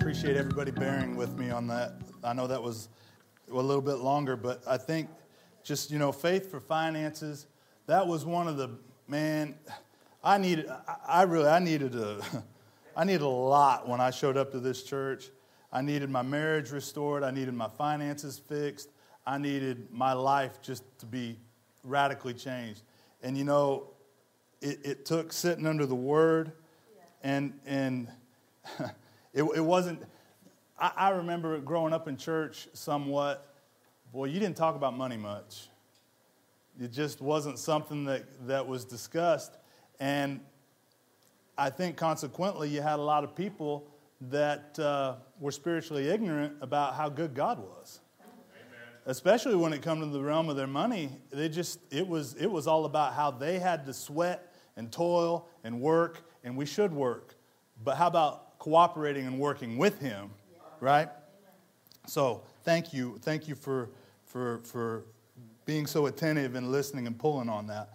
Appreciate 0.00 0.36
everybody 0.36 0.70
bearing 0.70 1.16
with 1.16 1.36
me 1.36 1.50
on 1.50 1.66
that. 1.66 1.92
I 2.22 2.32
know 2.32 2.46
that 2.46 2.62
was 2.62 2.88
a 3.50 3.54
little 3.56 3.82
bit 3.82 3.96
longer, 3.96 4.36
but 4.36 4.62
I 4.64 4.76
think 4.76 5.08
just, 5.64 5.90
you 5.90 5.98
know, 5.98 6.12
faith 6.12 6.52
for 6.52 6.60
finances, 6.60 7.46
that 7.86 8.06
was 8.06 8.24
one 8.24 8.46
of 8.46 8.56
the, 8.56 8.70
man, 9.08 9.56
I 10.22 10.38
needed, 10.38 10.70
I 11.04 11.22
really, 11.22 11.48
I 11.48 11.58
needed 11.58 11.96
a, 11.96 12.20
I 12.96 13.02
needed 13.02 13.22
a 13.22 13.26
lot 13.26 13.88
when 13.88 14.00
I 14.00 14.10
showed 14.10 14.36
up 14.36 14.52
to 14.52 14.60
this 14.60 14.84
church. 14.84 15.30
I 15.72 15.82
needed 15.82 16.10
my 16.10 16.22
marriage 16.22 16.70
restored. 16.70 17.24
I 17.24 17.32
needed 17.32 17.54
my 17.54 17.68
finances 17.68 18.38
fixed. 18.38 18.90
I 19.26 19.36
needed 19.36 19.88
my 19.90 20.12
life 20.12 20.62
just 20.62 20.84
to 21.00 21.06
be 21.06 21.40
radically 21.82 22.34
changed. 22.34 22.82
And, 23.20 23.36
you 23.36 23.44
know, 23.44 23.88
it, 24.60 24.78
it 24.84 25.04
took 25.04 25.32
sitting 25.32 25.66
under 25.66 25.86
the 25.86 25.96
word 25.96 26.52
and, 27.24 27.58
and, 27.66 28.06
It, 29.32 29.42
it 29.42 29.64
wasn't, 29.64 30.02
I, 30.78 30.92
I 30.96 31.08
remember 31.10 31.58
growing 31.58 31.92
up 31.92 32.08
in 32.08 32.16
church 32.16 32.68
somewhat. 32.72 33.54
Boy, 34.12 34.26
you 34.26 34.40
didn't 34.40 34.56
talk 34.56 34.74
about 34.74 34.96
money 34.96 35.16
much. 35.16 35.68
It 36.80 36.92
just 36.92 37.20
wasn't 37.20 37.58
something 37.58 38.04
that, 38.04 38.24
that 38.46 38.66
was 38.66 38.84
discussed. 38.84 39.56
And 40.00 40.40
I 41.56 41.70
think 41.70 41.96
consequently, 41.96 42.68
you 42.68 42.80
had 42.80 43.00
a 43.00 43.02
lot 43.02 43.24
of 43.24 43.34
people 43.34 43.88
that 44.30 44.78
uh, 44.78 45.16
were 45.40 45.50
spiritually 45.50 46.08
ignorant 46.08 46.54
about 46.60 46.94
how 46.94 47.08
good 47.08 47.34
God 47.34 47.58
was. 47.58 48.00
Amen. 48.20 48.30
Especially 49.06 49.56
when 49.56 49.72
it 49.72 49.82
come 49.82 50.00
to 50.00 50.06
the 50.06 50.20
realm 50.20 50.48
of 50.48 50.56
their 50.56 50.68
money, 50.68 51.10
they 51.30 51.48
just 51.48 51.80
it 51.90 52.06
was 52.06 52.34
it 52.34 52.46
was 52.46 52.66
all 52.68 52.84
about 52.84 53.14
how 53.14 53.32
they 53.32 53.58
had 53.58 53.86
to 53.86 53.92
sweat 53.92 54.54
and 54.76 54.92
toil 54.92 55.48
and 55.64 55.80
work, 55.80 56.22
and 56.44 56.56
we 56.56 56.64
should 56.64 56.92
work. 56.92 57.34
But 57.82 57.96
how 57.96 58.06
about 58.06 58.47
cooperating 58.58 59.26
and 59.26 59.38
working 59.38 59.78
with 59.78 60.00
Him, 60.00 60.30
right? 60.80 61.08
So 62.06 62.42
thank 62.64 62.92
you. 62.92 63.18
Thank 63.22 63.48
you 63.48 63.54
for, 63.54 63.90
for, 64.26 64.58
for 64.64 65.04
being 65.64 65.86
so 65.86 66.06
attentive 66.06 66.54
and 66.54 66.72
listening 66.72 67.06
and 67.06 67.18
pulling 67.18 67.48
on 67.48 67.66
that. 67.66 67.90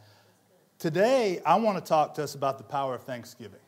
Today, 0.80 1.42
I 1.45 1.55
want 1.55 1.78
to 1.78 1.83
talk 1.83 2.14
to 2.16 2.23
us 2.23 2.36
about 2.36 2.58
the 2.58 2.64
power 2.64 2.94
of 2.95 3.03
Thanksgiving. 3.03 3.59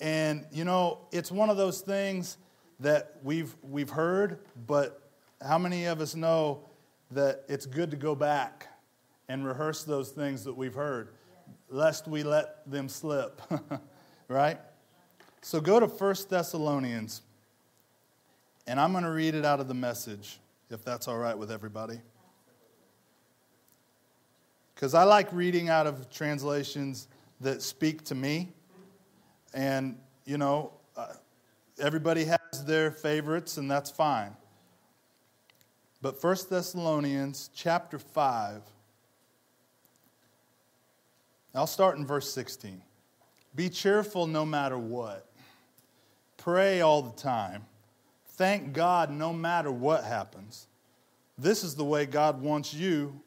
And, 0.00 0.44
you 0.52 0.64
know, 0.64 0.98
it's 1.12 1.30
one 1.30 1.48
of 1.48 1.56
those 1.56 1.80
things 1.80 2.38
that 2.80 3.16
we've, 3.22 3.54
we've 3.62 3.90
heard, 3.90 4.40
but 4.66 5.10
how 5.46 5.58
many 5.58 5.86
of 5.86 6.00
us 6.00 6.14
know 6.14 6.68
that 7.12 7.44
it's 7.48 7.66
good 7.66 7.90
to 7.92 7.96
go 7.96 8.14
back 8.14 8.66
and 9.28 9.46
rehearse 9.46 9.84
those 9.84 10.10
things 10.10 10.44
that 10.44 10.54
we've 10.54 10.74
heard, 10.74 11.10
lest 11.68 12.08
we 12.08 12.22
let 12.22 12.68
them 12.70 12.88
slip, 12.88 13.40
right? 14.28 14.58
So 15.44 15.60
go 15.60 15.78
to 15.78 15.84
1 15.84 16.14
Thessalonians, 16.30 17.20
and 18.66 18.80
I'm 18.80 18.92
going 18.92 19.04
to 19.04 19.10
read 19.10 19.34
it 19.34 19.44
out 19.44 19.60
of 19.60 19.68
the 19.68 19.74
message, 19.74 20.40
if 20.70 20.82
that's 20.82 21.06
all 21.06 21.18
right 21.18 21.36
with 21.36 21.52
everybody. 21.52 22.00
Because 24.74 24.94
I 24.94 25.02
like 25.02 25.30
reading 25.34 25.68
out 25.68 25.86
of 25.86 26.08
translations 26.08 27.08
that 27.42 27.60
speak 27.60 28.04
to 28.04 28.14
me. 28.14 28.54
And, 29.52 29.98
you 30.24 30.38
know, 30.38 30.72
uh, 30.96 31.08
everybody 31.78 32.24
has 32.24 32.64
their 32.64 32.90
favorites, 32.90 33.58
and 33.58 33.70
that's 33.70 33.90
fine. 33.90 34.34
But 36.00 36.24
1 36.24 36.36
Thessalonians 36.48 37.50
chapter 37.54 37.98
5, 37.98 38.62
I'll 41.54 41.66
start 41.66 41.98
in 41.98 42.06
verse 42.06 42.32
16. 42.32 42.80
Be 43.54 43.68
cheerful 43.68 44.26
no 44.26 44.46
matter 44.46 44.78
what. 44.78 45.26
Pray 46.44 46.82
all 46.82 47.00
the 47.00 47.16
time. 47.16 47.64
Thank 48.32 48.74
God 48.74 49.10
no 49.10 49.32
matter 49.32 49.72
what 49.72 50.04
happens. 50.04 50.66
This 51.38 51.64
is 51.64 51.74
the 51.74 51.86
way 51.86 52.04
God 52.04 52.42
wants 52.42 52.74
you 52.74 53.18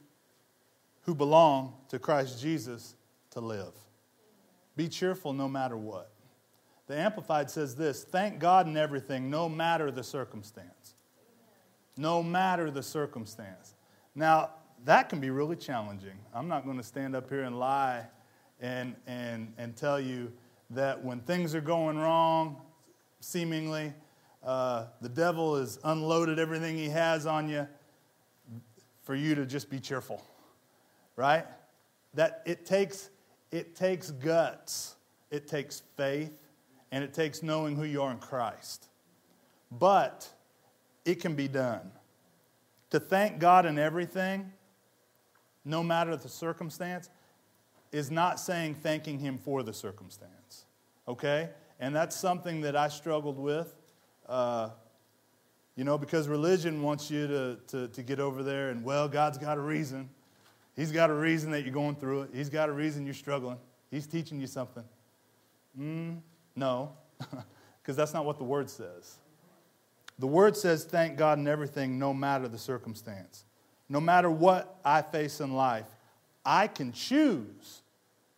who 1.02 1.16
belong 1.16 1.74
to 1.90 1.98
Christ 1.98 2.40
Jesus 2.40 2.94
to 3.32 3.40
live. 3.40 3.74
Be 4.76 4.88
cheerful 4.88 5.34
no 5.34 5.48
matter 5.48 5.76
what. 5.76 6.12
The 6.86 6.96
Amplified 6.96 7.50
says 7.50 7.76
this 7.76 8.04
Thank 8.04 8.38
God 8.38 8.68
in 8.68 8.78
everything, 8.78 9.32
no 9.32 9.50
matter 9.50 9.90
the 9.90 10.04
circumstance. 10.04 10.94
No 11.98 12.22
matter 12.22 12.70
the 12.70 12.84
circumstance. 12.84 13.74
Now, 14.14 14.52
that 14.86 15.10
can 15.10 15.20
be 15.20 15.32
really 15.32 15.56
challenging. 15.56 16.20
I'm 16.36 16.48
not 16.48 16.66
going 16.66 16.78
to 16.78 16.84
stand 16.84 17.16
up 17.16 17.32
here 17.32 17.46
and 17.46 17.58
lie 17.58 18.06
and, 18.62 18.96
and, 19.08 19.52
and 19.58 19.76
tell 19.76 20.00
you 20.00 20.32
that 20.70 21.04
when 21.04 21.22
things 21.22 21.56
are 21.56 21.62
going 21.62 21.98
wrong, 21.98 22.62
seemingly. 23.28 23.94
Uh, 24.44 24.86
the 25.02 25.10
devil 25.10 25.58
has 25.58 25.80
unloaded 25.84 26.40
everything 26.40 26.78
he 26.78 26.88
has 26.88 27.26
on 27.26 27.50
you 27.50 27.68
for 29.04 29.16
you 29.16 29.36
to 29.36 29.46
just 29.46 29.70
be 29.70 29.80
cheerful, 29.80 30.24
right? 31.18 31.46
That 32.14 32.42
it 32.46 32.66
takes, 32.66 33.10
it 33.52 33.76
takes 33.76 34.12
guts, 34.12 34.96
it 35.30 35.48
takes 35.48 35.84
faith, 35.98 36.32
and 36.92 37.04
it 37.04 37.14
takes 37.14 37.44
knowing 37.44 37.76
who 37.76 37.84
you 37.84 38.02
are 38.02 38.12
in 38.12 38.20
Christ. 38.20 38.88
But 39.72 40.30
it 41.04 41.16
can 41.16 41.36
be 41.36 41.50
done. 41.50 41.92
To 42.92 43.00
thank 43.02 43.40
God 43.40 43.66
in 43.66 43.78
everything, 43.78 44.54
no 45.66 45.84
matter 45.84 46.16
the 46.16 46.30
circumstance, 46.30 47.10
is 47.92 48.10
not 48.10 48.40
saying 48.40 48.76
thanking 48.76 49.20
Him 49.20 49.38
for 49.38 49.64
the 49.64 49.74
circumstance. 49.74 50.66
Okay? 51.08 51.50
And 51.80 51.96
that's 51.96 52.16
something 52.16 52.62
that 52.62 52.76
I 52.76 52.88
struggled 52.88 53.38
with. 53.38 53.74
Uh, 54.28 54.70
you 55.76 55.84
know, 55.84 55.98
because 55.98 56.28
religion 56.28 56.82
wants 56.82 57.12
you 57.12 57.28
to, 57.28 57.58
to, 57.68 57.88
to 57.90 58.04
get 58.04 58.20
over 58.20 58.42
there 58.42 58.70
and, 58.70 58.84
well, 58.84 59.08
God's 59.08 59.38
got 59.38 59.58
a 59.58 59.62
reason. 59.62 60.10
He's 60.76 60.92
got 60.92 61.10
a 61.10 61.14
reason 61.14 61.52
that 61.52 61.64
you're 61.64 61.74
going 61.74 61.96
through 61.96 62.24
it. 62.24 62.30
He's 62.34 62.50
got 62.50 62.68
a 62.70 62.72
reason 62.72 63.06
you're 63.06 63.14
struggling. 63.14 63.58
He's 63.92 64.08
teaching 64.08 64.42
you 64.42 64.48
something. 64.48 64.84
Mm, 65.80 66.18
no, 66.56 66.94
because 67.82 67.96
that's 67.96 68.14
not 68.14 68.26
what 68.26 68.38
the 68.38 68.44
Word 68.44 68.70
says. 68.70 69.18
The 70.20 70.28
Word 70.28 70.58
says, 70.58 70.84
thank 70.84 71.16
God 71.16 71.38
in 71.38 71.48
everything, 71.48 72.00
no 72.00 72.14
matter 72.14 72.48
the 72.48 72.58
circumstance. 72.58 73.46
No 73.88 74.02
matter 74.02 74.30
what 74.30 74.80
I 74.84 75.04
face 75.04 75.40
in 75.40 75.54
life, 75.54 75.86
I 76.44 76.68
can 76.68 76.92
choose 76.92 77.82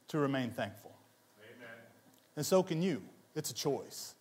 to 0.09 0.17
remain 0.17 0.51
thankful. 0.51 0.94
Amen. 1.41 1.75
And 2.35 2.45
so 2.45 2.61
can 2.61 2.81
you. 2.81 3.01
It's 3.39 3.51
a 3.51 3.53
choice. 3.53 4.16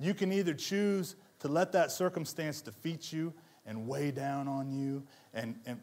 You 0.00 0.14
can 0.14 0.32
either 0.32 0.52
choose 0.52 1.14
to 1.38 1.46
let 1.46 1.70
that 1.70 1.92
circumstance 1.92 2.60
defeat 2.60 3.12
you 3.12 3.32
and 3.64 3.86
weigh 3.86 4.10
down 4.10 4.48
on 4.48 4.72
you 4.72 5.04
and, 5.32 5.54
and 5.64 5.78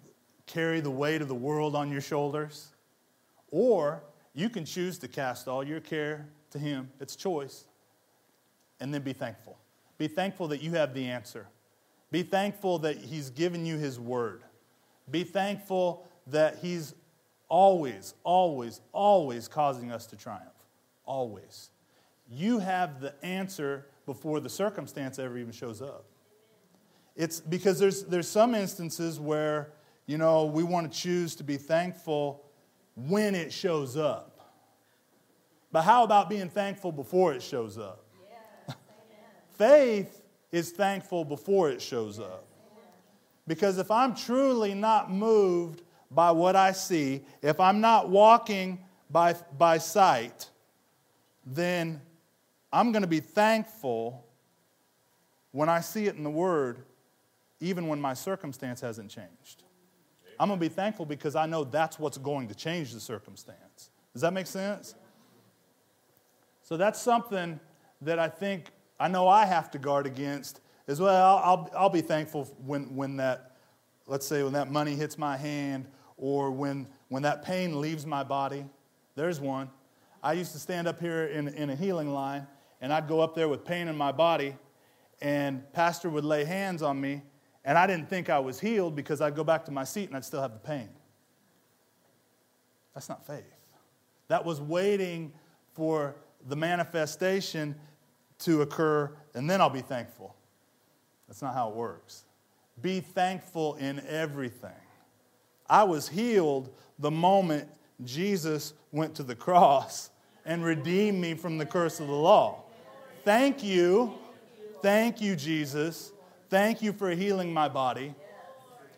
carry 0.46 0.81
the 0.81 0.91
weight 0.91 1.22
of 1.22 1.30
the 1.30 1.35
world 1.35 1.74
on 1.74 1.90
your 1.90 2.02
shoulders, 2.02 2.68
or 3.50 4.03
you 4.34 4.50
can 4.50 4.66
choose 4.66 4.97
to 4.97 5.08
cast 5.08 5.47
all 5.47 5.64
your 5.64 5.80
care 5.80 6.28
to 6.52 6.59
Him. 6.59 6.90
It's 7.00 7.16
choice. 7.16 7.64
And 8.82 8.94
then 8.94 9.03
be 9.03 9.14
thankful. 9.14 9.58
Be 9.97 10.09
thankful 10.09 10.50
that 10.50 10.61
you 10.61 10.72
have 10.72 10.94
the 10.94 11.05
answer. 11.05 11.47
Be 12.11 12.23
thankful 12.23 12.79
that 12.79 12.97
He's 12.97 13.29
given 13.29 13.66
you 13.66 13.78
His 13.78 14.02
word. 14.02 14.44
Be 15.09 15.23
thankful 15.23 16.05
that 16.28 16.58
He's 16.61 16.94
always, 17.47 18.16
always, 18.26 18.82
always 18.91 19.47
causing 19.47 19.94
us 19.94 20.05
to 20.08 20.17
triumph. 20.17 20.52
Always 21.05 21.70
you 22.30 22.60
have 22.60 23.02
the 23.02 23.14
answer 23.24 23.88
before 24.06 24.40
the 24.40 24.50
circumstance 24.50 25.20
ever 25.20 25.38
even 25.38 25.52
shows 25.52 25.82
up. 25.82 26.06
It's 27.16 27.40
because 27.40 27.80
there's, 27.80 28.04
there's 28.04 28.28
some 28.28 28.56
instances 28.56 29.20
where, 29.20 29.72
you 30.06 30.18
know, 30.18 30.46
we 30.46 30.64
want 30.64 30.92
to 30.92 31.00
choose 31.00 31.36
to 31.38 31.44
be 31.44 31.58
thankful 31.58 32.44
when 32.96 33.36
it 33.36 33.54
shows 33.54 33.96
up. 33.96 34.32
But 35.72 35.84
how 35.84 36.04
about 36.04 36.30
being 36.30 36.50
thankful 36.50 36.92
before 36.92 37.34
it 37.34 37.42
shows 37.42 37.78
up? 37.78 38.06
Yes, 38.68 38.76
Faith 39.58 40.22
is 40.52 40.72
thankful 40.72 41.26
before 41.26 41.70
it 41.70 41.82
shows 41.82 42.20
up. 42.20 42.46
Because 43.48 43.78
if 43.78 43.92
I'm 43.92 44.16
truly 44.16 44.74
not 44.74 45.12
moved 45.12 45.84
by 46.12 46.32
what 46.32 46.56
I 46.56 46.72
see, 46.72 47.24
if 47.42 47.60
I'm 47.60 47.82
not 47.82 48.10
walking 48.10 48.84
by, 49.10 49.36
by 49.58 49.78
sight, 49.78 50.50
then 51.46 52.02
I'm 52.76 52.92
going 52.92 53.04
to 53.04 53.08
be 53.08 53.22
thankful 53.22 54.26
when 55.54 55.70
I 55.70 55.80
see 55.80 56.08
it 56.08 56.16
in 56.16 56.26
the 56.26 56.30
Word, 56.30 56.80
even 57.62 57.88
when 57.88 58.02
my 58.02 58.14
circumstance 58.14 58.82
hasn't 58.82 59.10
changed. 59.10 59.64
I'm 60.38 60.50
going 60.50 60.60
to 60.60 60.66
be 60.66 60.74
thankful 60.74 61.06
because 61.06 61.38
I 61.38 61.46
know 61.46 61.64
that's 61.64 61.98
what's 61.98 62.18
going 62.18 62.50
to 62.50 62.54
change 62.54 62.92
the 62.92 63.00
circumstance. 63.00 63.92
Does 64.12 64.24
that 64.24 64.34
make 64.34 64.46
sense? 64.46 64.94
So 66.64 66.76
that's 66.76 67.02
something 67.02 67.62
that 68.02 68.20
I 68.20 68.28
think 68.28 68.72
I 69.00 69.08
know 69.08 69.30
I 69.30 69.46
have 69.46 69.72
to 69.72 69.80
guard 69.80 70.06
against 70.06 70.60
as 70.90 71.00
well. 71.00 71.38
I'll, 71.38 71.70
I'll, 71.78 71.90
be 71.90 72.02
thankful 72.02 72.44
when, 72.66 72.94
when 72.94 73.16
that, 73.18 73.56
let's 74.06 74.28
say, 74.28 74.44
when 74.44 74.52
that 74.52 74.70
money 74.70 74.96
hits 74.96 75.18
my 75.18 75.38
hand 75.38 75.88
or 76.18 76.52
when, 76.52 76.88
when 77.08 77.24
that 77.24 77.42
pain 77.42 77.80
leaves 77.80 78.06
my 78.06 78.24
body. 78.24 78.66
There's 79.16 79.40
one. 79.40 79.70
I 80.22 80.34
used 80.34 80.52
to 80.52 80.60
stand 80.60 80.90
up 80.90 81.00
here 81.00 81.28
in, 81.28 81.48
in 81.48 81.70
a 81.70 81.76
healing 81.76 82.14
line 82.14 82.48
and 82.85 82.93
I'd 82.93 83.08
go 83.08 83.20
up 83.20 83.34
there 83.34 83.49
with 83.49 83.66
pain 83.66 83.87
in 83.87 83.97
my 83.97 84.11
body 84.11 84.55
and 85.20 85.64
pastor 85.73 86.08
would 86.08 86.23
lay 86.23 86.46
hands 86.46 86.84
on 86.84 87.02
me 87.02 87.23
and 87.64 87.79
I 87.79 87.87
didn't 87.87 88.11
think 88.11 88.29
I 88.29 88.37
was 88.37 88.59
healed 88.59 88.96
because 88.96 89.22
I'd 89.22 89.35
go 89.35 89.43
back 89.43 89.66
to 89.66 89.72
my 89.72 89.84
seat 89.84 90.09
and 90.09 90.16
I'd 90.16 90.23
still 90.23 90.40
have 90.40 90.53
the 90.53 90.59
pain. 90.59 90.90
That's 92.93 93.09
not 93.09 93.26
faith. 93.26 93.41
That 94.28 94.46
was 94.46 94.61
waiting 94.61 95.34
for 95.73 96.16
the 96.47 96.55
manifestation 96.55 97.73
to 98.40 98.61
occur, 98.61 99.11
and 99.34 99.49
then 99.49 99.61
I'll 99.61 99.70
be 99.72 99.81
thankful. 99.81 100.35
That's 101.28 101.41
not 101.41 101.55
how 101.55 101.70
it 101.70 101.76
works. 101.76 102.26
Be 102.84 102.99
thankful 102.99 103.76
in 103.78 103.99
everything. 104.08 104.70
I 105.67 105.85
was 105.85 106.08
healed 106.08 106.70
the 106.99 107.09
moment 107.09 107.67
Jesus 108.03 108.76
went 108.91 109.16
to 109.16 109.23
the 109.23 109.34
cross 109.34 110.11
and 110.46 110.64
redeemed 110.64 111.20
me 111.20 111.34
from 111.34 111.58
the 111.58 111.66
curse 111.66 111.99
of 111.99 112.05
the 112.05 112.14
law. 112.14 112.65
Thank 113.26 113.64
you. 113.64 114.14
Thank 114.84 115.20
you, 115.20 115.36
Jesus. 115.36 116.12
Thank 116.52 116.84
you 116.84 116.94
for 116.94 117.10
healing 117.10 117.52
my 117.52 117.68
body. 117.68 118.14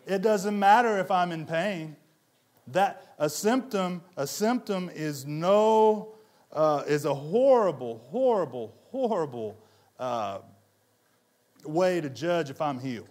It 0.06 0.20
doesn't 0.20 0.58
matter 0.58 0.98
if 0.98 1.10
I'm 1.10 1.32
in 1.32 1.46
pain. 1.46 1.96
That 2.66 3.14
a 3.18 3.30
symptom, 3.30 4.02
a 4.18 4.26
symptom 4.26 4.90
is 4.94 5.24
no 5.24 6.10
uh, 6.52 6.82
is 6.86 7.06
a 7.06 7.14
horrible, 7.14 8.02
horrible, 8.10 8.74
horrible 8.90 9.56
uh, 9.98 10.40
way 11.64 12.02
to 12.02 12.10
judge 12.10 12.50
if 12.50 12.60
I'm 12.60 12.78
healed. 12.78 13.08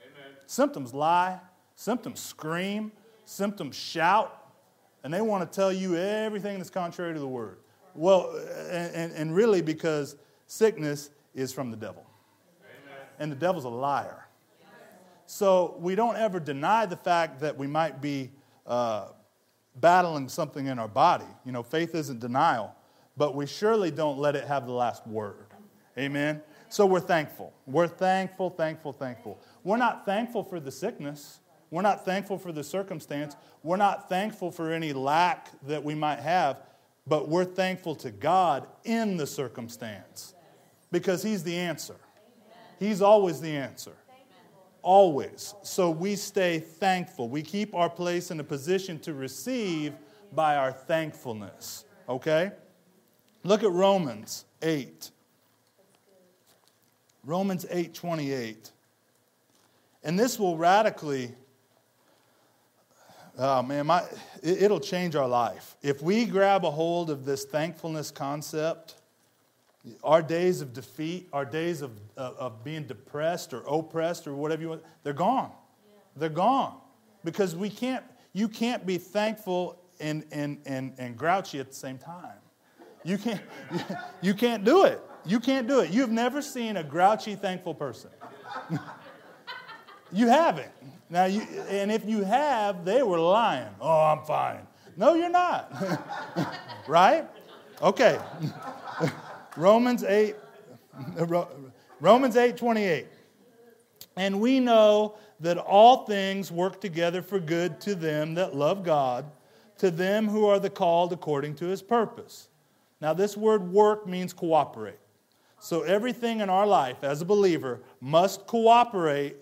Amen. 0.00 0.32
Symptoms 0.46 0.94
lie, 0.94 1.38
symptoms 1.76 2.20
scream, 2.20 2.90
symptoms 3.26 3.76
shout, 3.76 4.50
and 5.04 5.12
they 5.12 5.20
want 5.20 5.50
to 5.50 5.54
tell 5.54 5.72
you 5.72 5.96
everything 5.96 6.56
that's 6.56 6.70
contrary 6.70 7.12
to 7.12 7.20
the 7.20 7.28
word. 7.28 7.58
Well, 7.94 8.34
and, 8.70 8.94
and, 8.94 9.12
and 9.12 9.34
really 9.34 9.60
because 9.60 10.16
sickness 10.48 11.10
is 11.34 11.52
from 11.52 11.70
the 11.70 11.76
devil. 11.76 12.04
Amen. 12.60 13.06
And 13.20 13.30
the 13.30 13.36
devil's 13.36 13.64
a 13.64 13.68
liar. 13.68 14.24
So 15.26 15.76
we 15.78 15.94
don't 15.94 16.16
ever 16.16 16.40
deny 16.40 16.86
the 16.86 16.96
fact 16.96 17.40
that 17.40 17.56
we 17.58 17.66
might 17.66 18.00
be 18.00 18.30
uh, 18.66 19.08
battling 19.76 20.26
something 20.30 20.66
in 20.66 20.78
our 20.78 20.88
body. 20.88 21.26
You 21.44 21.52
know, 21.52 21.62
faith 21.62 21.94
isn't 21.94 22.18
denial, 22.18 22.74
but 23.14 23.34
we 23.34 23.46
surely 23.46 23.90
don't 23.90 24.18
let 24.18 24.34
it 24.36 24.44
have 24.44 24.64
the 24.64 24.72
last 24.72 25.06
word. 25.06 25.48
Amen? 25.98 26.40
So 26.70 26.86
we're 26.86 27.00
thankful. 27.00 27.52
We're 27.66 27.88
thankful, 27.88 28.48
thankful, 28.48 28.94
thankful. 28.94 29.38
We're 29.64 29.76
not 29.76 30.06
thankful 30.06 30.44
for 30.44 30.60
the 30.60 30.72
sickness. 30.72 31.40
We're 31.70 31.82
not 31.82 32.06
thankful 32.06 32.38
for 32.38 32.50
the 32.50 32.64
circumstance. 32.64 33.36
We're 33.62 33.76
not 33.76 34.08
thankful 34.08 34.50
for 34.50 34.72
any 34.72 34.94
lack 34.94 35.50
that 35.66 35.84
we 35.84 35.94
might 35.94 36.20
have, 36.20 36.62
but 37.06 37.28
we're 37.28 37.44
thankful 37.44 37.94
to 37.96 38.10
God 38.10 38.66
in 38.84 39.18
the 39.18 39.26
circumstance 39.26 40.34
because 40.90 41.22
He's 41.22 41.42
the 41.42 41.56
answer. 41.56 41.96
He's 42.78 43.02
always 43.02 43.40
the 43.40 43.56
answer. 43.56 43.92
Always. 44.82 45.54
So 45.62 45.90
we 45.90 46.16
stay 46.16 46.60
thankful. 46.60 47.28
We 47.28 47.42
keep 47.42 47.74
our 47.74 47.90
place 47.90 48.30
in 48.30 48.38
a 48.40 48.44
position 48.44 48.98
to 49.00 49.12
receive 49.12 49.94
by 50.32 50.56
our 50.56 50.72
thankfulness. 50.72 51.84
Okay? 52.08 52.52
Look 53.42 53.62
at 53.62 53.70
Romans 53.70 54.44
8. 54.62 55.10
Romans 57.24 57.66
8 57.70 57.94
28. 57.94 58.70
And 60.04 60.18
this 60.18 60.38
will 60.38 60.56
radically, 60.56 61.34
oh 63.36 63.62
man, 63.62 63.86
my, 63.86 64.04
it'll 64.42 64.80
change 64.80 65.16
our 65.16 65.28
life. 65.28 65.76
If 65.82 66.02
we 66.02 66.24
grab 66.24 66.64
a 66.64 66.70
hold 66.70 67.10
of 67.10 67.24
this 67.24 67.44
thankfulness 67.44 68.10
concept, 68.10 68.94
our 70.02 70.22
days 70.22 70.60
of 70.60 70.72
defeat, 70.72 71.28
our 71.32 71.44
days 71.44 71.82
of, 71.82 71.92
of, 72.16 72.36
of 72.36 72.64
being 72.64 72.84
depressed 72.84 73.54
or 73.54 73.62
oppressed 73.66 74.26
or 74.26 74.34
whatever 74.34 74.62
you 74.62 74.68
want, 74.70 74.82
they're 75.02 75.12
gone. 75.12 75.50
They're 76.16 76.28
gone. 76.28 76.78
Because 77.24 77.54
we 77.54 77.70
can't, 77.70 78.04
you 78.32 78.48
can't 78.48 78.84
be 78.86 78.98
thankful 78.98 79.80
and, 80.00 80.24
and, 80.32 80.58
and, 80.66 80.94
and 80.98 81.16
grouchy 81.16 81.60
at 81.60 81.68
the 81.68 81.74
same 81.74 81.98
time. 81.98 82.36
You 83.04 83.18
can't, 83.18 83.40
you 84.20 84.34
can't 84.34 84.64
do 84.64 84.84
it. 84.84 85.00
You 85.24 85.40
can't 85.40 85.66
do 85.66 85.80
it. 85.80 85.90
You've 85.90 86.10
never 86.10 86.40
seen 86.42 86.76
a 86.76 86.84
grouchy, 86.84 87.34
thankful 87.34 87.74
person. 87.74 88.10
you 90.12 90.28
haven't. 90.28 90.70
Now, 91.10 91.24
you, 91.24 91.42
and 91.68 91.90
if 91.90 92.04
you 92.04 92.22
have, 92.24 92.84
they 92.84 93.02
were 93.02 93.18
lying. 93.18 93.68
Oh, 93.80 94.00
I'm 94.00 94.24
fine. 94.24 94.66
No, 94.96 95.14
you're 95.14 95.30
not. 95.30 95.72
right? 96.88 97.26
Okay. 97.80 98.18
Romans 99.58 100.04
8, 100.04 100.36
Romans 102.00 102.36
8 102.36 102.56
28. 102.56 103.06
And 104.16 104.40
we 104.40 104.60
know 104.60 105.16
that 105.40 105.58
all 105.58 106.04
things 106.06 106.50
work 106.50 106.80
together 106.80 107.22
for 107.22 107.40
good 107.40 107.80
to 107.82 107.94
them 107.94 108.34
that 108.34 108.54
love 108.54 108.84
God, 108.84 109.24
to 109.78 109.90
them 109.90 110.28
who 110.28 110.46
are 110.46 110.58
the 110.58 110.70
called 110.70 111.12
according 111.12 111.54
to 111.56 111.66
his 111.66 111.82
purpose. 111.82 112.48
Now, 113.00 113.12
this 113.12 113.36
word 113.36 113.72
work 113.72 114.06
means 114.06 114.32
cooperate. 114.32 114.98
So, 115.60 115.82
everything 115.82 116.40
in 116.40 116.50
our 116.50 116.66
life 116.66 117.02
as 117.02 117.20
a 117.20 117.24
believer 117.24 117.80
must 118.00 118.46
cooperate 118.46 119.36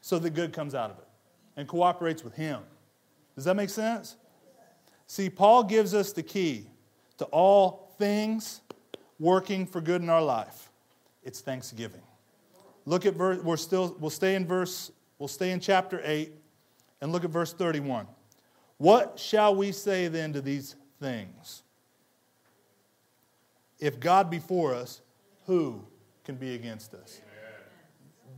so 0.00 0.18
that 0.18 0.30
good 0.30 0.52
comes 0.52 0.74
out 0.74 0.90
of 0.90 0.98
it 0.98 1.08
and 1.56 1.68
cooperates 1.68 2.24
with 2.24 2.34
Him. 2.34 2.62
Does 3.36 3.44
that 3.44 3.54
make 3.54 3.70
sense? 3.70 4.16
See, 5.06 5.30
Paul 5.30 5.64
gives 5.64 5.94
us 5.94 6.12
the 6.12 6.22
key 6.22 6.66
to 7.18 7.24
all 7.26 7.94
things 7.98 8.60
working 9.20 9.66
for 9.66 9.80
good 9.80 10.02
in 10.02 10.08
our 10.08 10.22
life. 10.22 10.70
It's 11.22 11.40
thanksgiving. 11.40 12.02
Look 12.86 13.06
at 13.06 13.14
verse, 13.14 13.40
we're 13.42 13.56
still, 13.56 13.94
we'll 14.00 14.10
stay 14.10 14.34
in 14.34 14.46
verse, 14.46 14.90
we'll 15.18 15.28
stay 15.28 15.52
in 15.52 15.60
chapter 15.60 16.00
8 16.02 16.32
and 17.00 17.12
look 17.12 17.22
at 17.22 17.30
verse 17.30 17.52
31. 17.52 18.08
What 18.78 19.18
shall 19.18 19.54
we 19.54 19.70
say 19.70 20.08
then 20.08 20.32
to 20.32 20.40
these 20.40 20.74
things? 20.98 21.62
If 23.78 24.00
God 24.00 24.30
be 24.30 24.38
for 24.38 24.74
us, 24.74 25.02
who 25.46 25.84
can 26.24 26.36
be 26.36 26.54
against 26.54 26.94
us? 26.94 27.20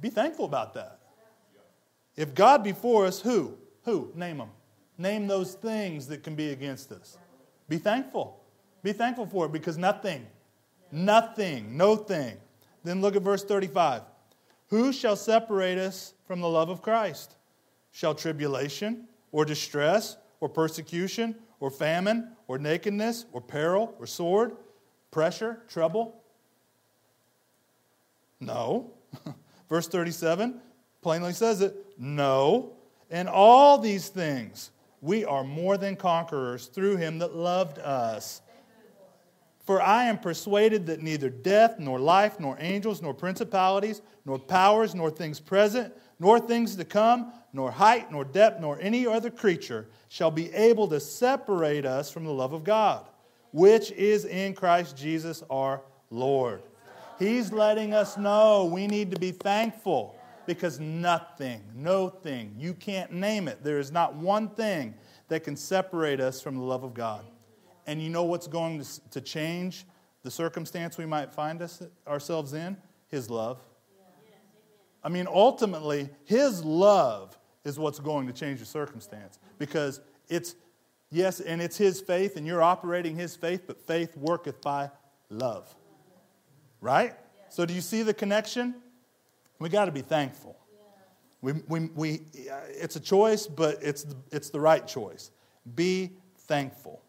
Be 0.01 0.11
thankful 0.11 0.45
about 0.45 0.75
that. 0.75 0.99
If 2.17 2.35
God 2.35 2.65
be 2.65 2.73
for 2.73 3.07
us, 3.07 3.21
who? 3.21 3.57
Who? 3.85 4.13
Name 4.15 4.39
them. 4.39 4.51
Name 4.99 5.27
those 5.27 5.55
things 5.55 6.07
that 6.09 6.23
can 6.23 6.35
be 6.35 6.51
against 6.51 6.93
us. 6.93 7.19
Be 7.69 7.79
thankful. 7.79 8.43
Be 8.83 8.93
thankful 8.93 9.27
for 9.27 9.47
it 9.47 9.53
because 9.53 9.79
nothing, 9.79 10.27
Nothing, 10.93 11.77
no 11.77 11.97
thing. 11.97 12.37
Then 12.85 13.01
look 13.01 13.17
at 13.17 13.23
verse 13.23 13.43
35. 13.43 14.03
Who 14.69 14.93
shall 14.93 15.17
separate 15.17 15.79
us 15.79 16.13
from 16.27 16.41
the 16.41 16.49
love 16.49 16.69
of 16.69 16.83
Christ? 16.83 17.35
Shall 17.91 18.15
tribulation, 18.15 19.09
or 19.33 19.45
distress, 19.45 20.17
or 20.41 20.49
persecution, 20.49 21.35
or 21.61 21.71
famine, 21.71 22.33
or 22.47 22.59
nakedness, 22.59 23.25
or 23.33 23.41
peril, 23.41 23.95
or 23.99 24.07
sword, 24.07 24.57
pressure, 25.11 25.63
trouble? 25.69 26.23
No. 28.41 28.91
Verse 29.69 29.89
37 29.89 30.61
plainly 31.01 31.33
says 31.33 31.63
it 31.63 31.75
no. 31.99 32.73
In 33.11 33.29
all 33.29 33.79
these 33.79 34.09
things, 34.09 34.71
we 35.01 35.25
are 35.25 35.45
more 35.45 35.77
than 35.77 35.97
conquerors 35.97 36.67
through 36.67 36.97
him 36.97 37.19
that 37.19 37.35
loved 37.35 37.79
us. 37.79 38.42
For 39.63 39.81
I 39.81 40.05
am 40.05 40.19
persuaded 40.19 40.87
that 40.87 41.03
neither 41.03 41.31
death, 41.31 41.79
nor 41.79 42.01
life, 42.01 42.41
nor 42.41 42.57
angels, 42.59 43.01
nor 43.01 43.15
principalities, 43.15 44.03
nor 44.25 44.39
powers, 44.39 44.95
nor 44.95 45.11
things 45.11 45.39
present, 45.39 45.95
nor 46.19 46.41
things 46.41 46.75
to 46.77 46.85
come, 46.85 47.33
nor 47.53 47.71
height, 47.71 48.11
nor 48.11 48.25
depth, 48.25 48.61
nor 48.61 48.79
any 48.81 49.07
other 49.07 49.31
creature 49.31 49.89
shall 50.09 50.31
be 50.31 50.53
able 50.53 50.89
to 50.89 50.99
separate 50.99 51.87
us 51.87 52.11
from 52.11 52.25
the 52.25 52.33
love 52.33 52.53
of 52.53 52.65
God, 52.65 53.07
which 53.53 53.93
is 53.93 54.25
in 54.25 54.53
Christ 54.55 54.97
Jesus 54.97 55.45
our 55.49 55.81
Lord. 56.11 56.63
He's 57.19 57.53
letting 57.53 57.95
us 57.95 58.17
know 58.17 58.65
we 58.65 58.89
need 58.89 59.13
to 59.13 59.19
be 59.19 59.31
thankful 59.31 60.17
because 60.45 60.81
nothing, 60.81 61.63
no 61.73 62.09
thing, 62.09 62.55
you 62.59 62.75
can't 62.75 63.13
name 63.13 63.47
it. 63.47 63.63
There 63.63 63.79
is 63.79 63.93
not 63.93 64.17
one 64.17 64.49
thing 64.49 64.95
that 65.29 65.45
can 65.45 65.55
separate 65.55 66.21
us 66.21 66.41
from 66.41 66.57
the 66.57 66.63
love 66.63 66.83
of 66.83 66.95
God. 66.95 67.25
And 67.87 68.01
you 68.03 68.11
know 68.11 68.25
what's 68.25 68.47
going 68.47 68.83
to, 68.83 69.11
to 69.11 69.21
change 69.21 69.85
the 70.23 70.31
circumstance 70.31 70.99
we 70.99 71.07
might 71.07 71.33
find 71.33 71.61
us, 71.63 71.83
ourselves 72.07 72.53
in? 72.53 72.77
His 73.09 73.29
love. 73.29 73.59
I 75.05 75.09
mean, 75.09 75.27
ultimately, 75.29 76.09
His 76.25 76.65
love 76.65 77.37
is 77.65 77.79
what's 77.79 77.99
going 77.99 78.27
to 78.29 78.33
change 78.33 78.61
the 78.61 78.67
circumstance 78.67 79.39
because 79.59 80.01
it's, 80.29 80.55
yes, 81.11 81.41
and 81.41 81.61
it's 81.61 81.77
His 81.77 82.01
faith, 82.01 82.37
and 82.37 82.47
you're 82.47 82.63
operating 82.63 83.17
His 83.17 83.35
faith, 83.35 83.63
but 83.67 83.81
faith 83.81 84.17
worketh 84.17 84.61
by 84.61 84.91
love. 85.29 85.75
Right? 86.81 87.15
So, 87.49 87.67
do 87.67 87.75
you 87.75 87.81
see 87.81 88.03
the 88.03 88.15
connection? 88.15 88.75
We 89.59 89.69
got 89.69 89.87
to 89.87 89.93
be 89.93 90.03
thankful. 90.03 90.57
We, 91.41 91.55
we, 91.69 91.81
we, 91.95 92.21
uh, 92.51 92.61
it's 92.69 92.95
a 92.95 93.01
choice, 93.01 93.49
but 93.49 93.79
it's 93.83 94.05
the, 94.05 94.17
it's 94.31 94.51
the 94.51 94.61
right 94.61 94.87
choice. 94.87 95.33
Be 95.75 96.13
thankful. 96.39 97.02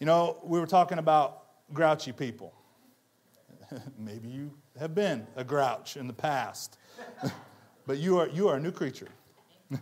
You 0.00 0.06
know, 0.06 0.38
we 0.42 0.58
were 0.58 0.66
talking 0.66 0.98
about 0.98 1.42
grouchy 1.74 2.12
people. 2.12 2.54
Maybe 3.98 4.28
you 4.28 4.50
have 4.78 4.94
been 4.94 5.26
a 5.36 5.44
grouch 5.44 5.98
in 5.98 6.06
the 6.06 6.14
past, 6.14 6.78
but 7.86 7.98
you 7.98 8.18
are, 8.18 8.28
you 8.28 8.48
are 8.48 8.56
a 8.56 8.60
new 8.60 8.72
creature. 8.72 9.08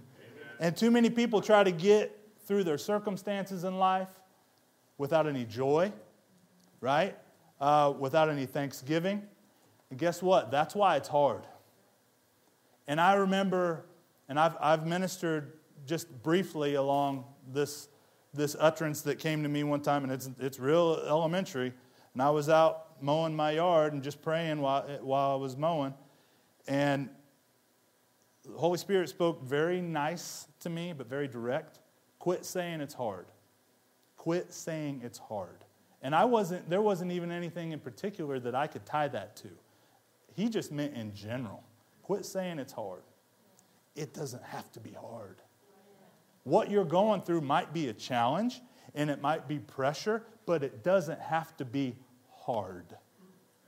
and 0.61 0.77
too 0.77 0.91
many 0.91 1.09
people 1.09 1.41
try 1.41 1.63
to 1.63 1.71
get 1.71 2.19
through 2.47 2.65
their 2.65 2.79
circumstances 2.79 3.63
in 3.63 3.79
life 3.79 4.09
without 4.99 5.29
any 5.29 5.45
joy, 5.45 5.93
right? 6.81 7.17
Uh, 7.61 7.95
without 7.97 8.29
any 8.29 8.45
thanksgiving. 8.45 9.23
And 9.91 9.99
guess 10.01 10.21
what? 10.21 10.51
That's 10.51 10.75
why 10.75 10.97
it's 10.97 11.09
hard. 11.09 11.47
And 12.89 13.01
I 13.01 13.15
remember, 13.15 13.85
and 14.29 14.41
I've, 14.41 14.57
I've 14.61 14.85
ministered 14.85 15.53
just 15.87 16.23
briefly 16.25 16.75
along 16.75 17.25
this, 17.47 17.89
this 18.39 18.57
utterance 18.59 19.03
that 19.03 19.19
came 19.19 19.43
to 19.43 19.49
me 19.49 19.65
one 19.65 19.83
time, 19.83 20.05
and 20.05 20.13
it's, 20.13 20.31
it's 20.41 20.59
real 20.59 21.03
elementary. 21.07 21.75
And 22.15 22.23
I 22.23 22.31
was 22.31 22.49
out 22.49 23.03
mowing 23.03 23.35
my 23.35 23.53
yard 23.53 23.93
and 23.93 24.03
just 24.03 24.23
praying 24.23 24.61
while, 24.61 24.83
while 25.03 25.33
I 25.33 25.35
was 25.37 25.57
mowing. 25.57 25.93
And 26.67 27.11
the 28.45 28.57
Holy 28.57 28.79
Spirit 28.79 29.09
spoke 29.09 29.43
very 29.43 29.81
nice 29.81 30.47
to 30.61 30.71
me, 30.71 30.95
but 30.97 31.09
very 31.09 31.29
direct. 31.29 31.81
Quit 32.19 32.45
saying 32.45 32.81
it's 32.81 32.95
hard. 32.95 33.27
Quit 34.17 34.53
saying 34.53 35.03
it's 35.05 35.19
hard. 35.19 35.65
And 36.03 36.15
I 36.15 36.25
wasn't, 36.25 36.69
there 36.71 36.83
wasn't 36.83 37.13
even 37.13 37.31
anything 37.31 37.73
in 37.73 37.81
particular 37.81 38.39
that 38.41 38.55
I 38.55 38.67
could 38.67 38.87
tie 38.87 39.09
that 39.09 39.37
to. 39.37 39.49
He 40.35 40.49
just 40.49 40.71
meant 40.71 40.95
in 40.95 41.15
general. 41.15 41.63
Quit 42.03 42.25
saying 42.25 42.59
it's 42.59 42.73
hard. 42.73 43.03
It 43.97 44.15
doesn't 44.15 44.45
have 44.45 44.71
to 44.73 44.81
be 44.81 44.93
hard. 44.93 45.39
What 46.45 46.71
you're 46.71 46.85
going 46.85 47.23
through 47.23 47.43
might 47.43 47.73
be 47.73 47.89
a 47.89 47.93
challenge 47.93 48.61
and 48.95 49.11
it 49.11 49.21
might 49.21 49.47
be 49.47 49.59
pressure, 49.59 50.25
but 50.47 50.63
it 50.63 50.83
doesn't 50.83 51.21
have 51.21 51.57
to 51.59 51.65
be 51.65 51.95
hard. 52.31 52.87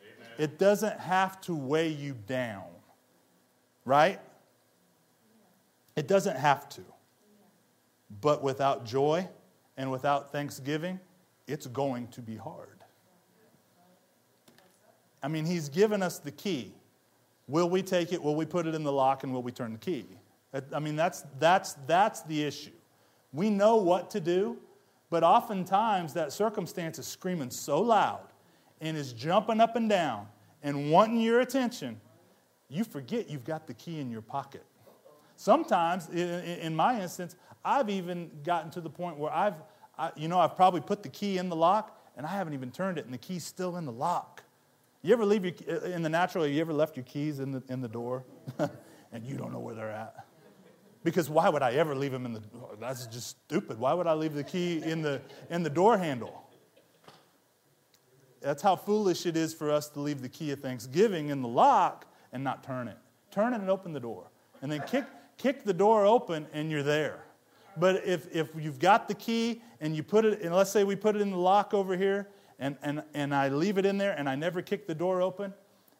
Amen. 0.00 0.28
It 0.38 0.58
doesn't 0.58 0.98
have 0.98 1.40
to 1.42 1.54
weigh 1.54 1.90
you 1.90 2.16
down, 2.26 2.64
right? 3.84 4.20
It 5.96 6.08
doesn't 6.08 6.36
have 6.36 6.68
to. 6.70 6.82
But 8.20 8.42
without 8.42 8.84
joy 8.84 9.28
and 9.76 9.90
without 9.90 10.32
thanksgiving, 10.32 10.98
it's 11.46 11.66
going 11.66 12.08
to 12.08 12.22
be 12.22 12.36
hard. 12.36 12.78
I 15.22 15.28
mean, 15.28 15.44
He's 15.44 15.68
given 15.68 16.02
us 16.02 16.18
the 16.18 16.30
key. 16.30 16.72
Will 17.46 17.68
we 17.68 17.82
take 17.82 18.12
it? 18.12 18.22
Will 18.22 18.34
we 18.34 18.46
put 18.46 18.66
it 18.66 18.74
in 18.74 18.84
the 18.84 18.92
lock? 18.92 19.24
And 19.24 19.32
will 19.32 19.42
we 19.42 19.52
turn 19.52 19.72
the 19.72 19.78
key? 19.78 20.06
I 20.72 20.78
mean, 20.78 20.96
that's, 20.96 21.24
that's, 21.38 21.74
that's 21.86 22.22
the 22.22 22.42
issue. 22.42 22.72
We 23.32 23.50
know 23.50 23.76
what 23.76 24.10
to 24.10 24.20
do, 24.20 24.58
but 25.08 25.22
oftentimes 25.22 26.14
that 26.14 26.32
circumstance 26.32 26.98
is 26.98 27.06
screaming 27.06 27.50
so 27.50 27.80
loud 27.80 28.26
and 28.80 28.96
is 28.96 29.12
jumping 29.12 29.60
up 29.60 29.76
and 29.76 29.88
down 29.88 30.26
and 30.62 30.90
wanting 30.90 31.20
your 31.20 31.40
attention, 31.40 32.00
you 32.68 32.84
forget 32.84 33.28
you've 33.28 33.44
got 33.44 33.66
the 33.66 33.74
key 33.74 34.00
in 34.00 34.10
your 34.10 34.22
pocket. 34.22 34.64
Sometimes, 35.36 36.08
in 36.10 36.74
my 36.74 37.00
instance, 37.00 37.36
I've 37.64 37.88
even 37.88 38.30
gotten 38.44 38.70
to 38.72 38.80
the 38.80 38.90
point 38.90 39.18
where 39.18 39.32
I've, 39.32 39.54
you 40.16 40.28
know, 40.28 40.38
I've 40.38 40.56
probably 40.56 40.80
put 40.80 41.02
the 41.02 41.08
key 41.08 41.38
in 41.38 41.48
the 41.48 41.56
lock 41.56 41.98
and 42.16 42.26
I 42.26 42.30
haven't 42.30 42.54
even 42.54 42.70
turned 42.70 42.98
it 42.98 43.04
and 43.04 43.14
the 43.14 43.18
key's 43.18 43.44
still 43.44 43.76
in 43.76 43.86
the 43.86 43.92
lock. 43.92 44.42
You 45.02 45.14
ever 45.14 45.24
leave 45.24 45.44
your, 45.44 45.78
in 45.84 46.02
the 46.02 46.08
natural, 46.08 46.46
you 46.46 46.60
ever 46.60 46.72
left 46.72 46.96
your 46.96 47.04
keys 47.04 47.40
in 47.40 47.52
the, 47.52 47.62
in 47.68 47.80
the 47.80 47.88
door 47.88 48.24
and 49.12 49.24
you 49.24 49.36
don't 49.36 49.52
know 49.52 49.60
where 49.60 49.74
they're 49.74 49.90
at? 49.90 50.26
Because 51.02 51.30
why 51.30 51.48
would 51.48 51.62
I 51.62 51.72
ever 51.72 51.94
leave 51.94 52.12
them 52.12 52.26
in 52.26 52.34
the 52.34 52.42
That's 52.78 53.06
just 53.06 53.28
stupid. 53.44 53.78
Why 53.78 53.94
would 53.94 54.06
I 54.06 54.14
leave 54.14 54.34
the 54.34 54.44
key 54.44 54.82
in 54.82 55.00
the, 55.00 55.22
in 55.48 55.62
the 55.62 55.70
door 55.70 55.96
handle? 55.96 56.44
That's 58.40 58.62
how 58.62 58.76
foolish 58.76 59.26
it 59.26 59.36
is 59.36 59.52
for 59.54 59.70
us 59.70 59.88
to 59.90 60.00
leave 60.00 60.22
the 60.22 60.28
key 60.28 60.50
of 60.50 60.60
thanksgiving 60.60 61.28
in 61.28 61.42
the 61.42 61.48
lock 61.48 62.06
and 62.32 62.42
not 62.44 62.64
turn 62.64 62.88
it. 62.88 62.96
Turn 63.30 63.52
it 63.52 63.60
and 63.60 63.70
open 63.70 63.92
the 63.92 64.00
door. 64.00 64.30
And 64.62 64.70
then 64.70 64.82
kick, 64.86 65.04
kick 65.36 65.64
the 65.64 65.72
door 65.72 66.06
open 66.06 66.46
and 66.52 66.70
you're 66.70 66.82
there. 66.82 67.24
But 67.76 68.04
if, 68.04 68.34
if 68.34 68.48
you've 68.58 68.78
got 68.78 69.08
the 69.08 69.14
key 69.14 69.62
and 69.80 69.94
you 69.94 70.02
put 70.02 70.24
it, 70.24 70.42
and 70.42 70.54
let's 70.54 70.70
say 70.70 70.84
we 70.84 70.96
put 70.96 71.16
it 71.16 71.22
in 71.22 71.30
the 71.30 71.38
lock 71.38 71.72
over 71.72 71.96
here 71.96 72.28
and, 72.58 72.76
and, 72.82 73.02
and 73.14 73.34
I 73.34 73.48
leave 73.48 73.78
it 73.78 73.86
in 73.86 73.96
there 73.96 74.12
and 74.12 74.28
I 74.28 74.34
never 74.34 74.60
kick 74.60 74.86
the 74.86 74.94
door 74.94 75.22
open, 75.22 75.54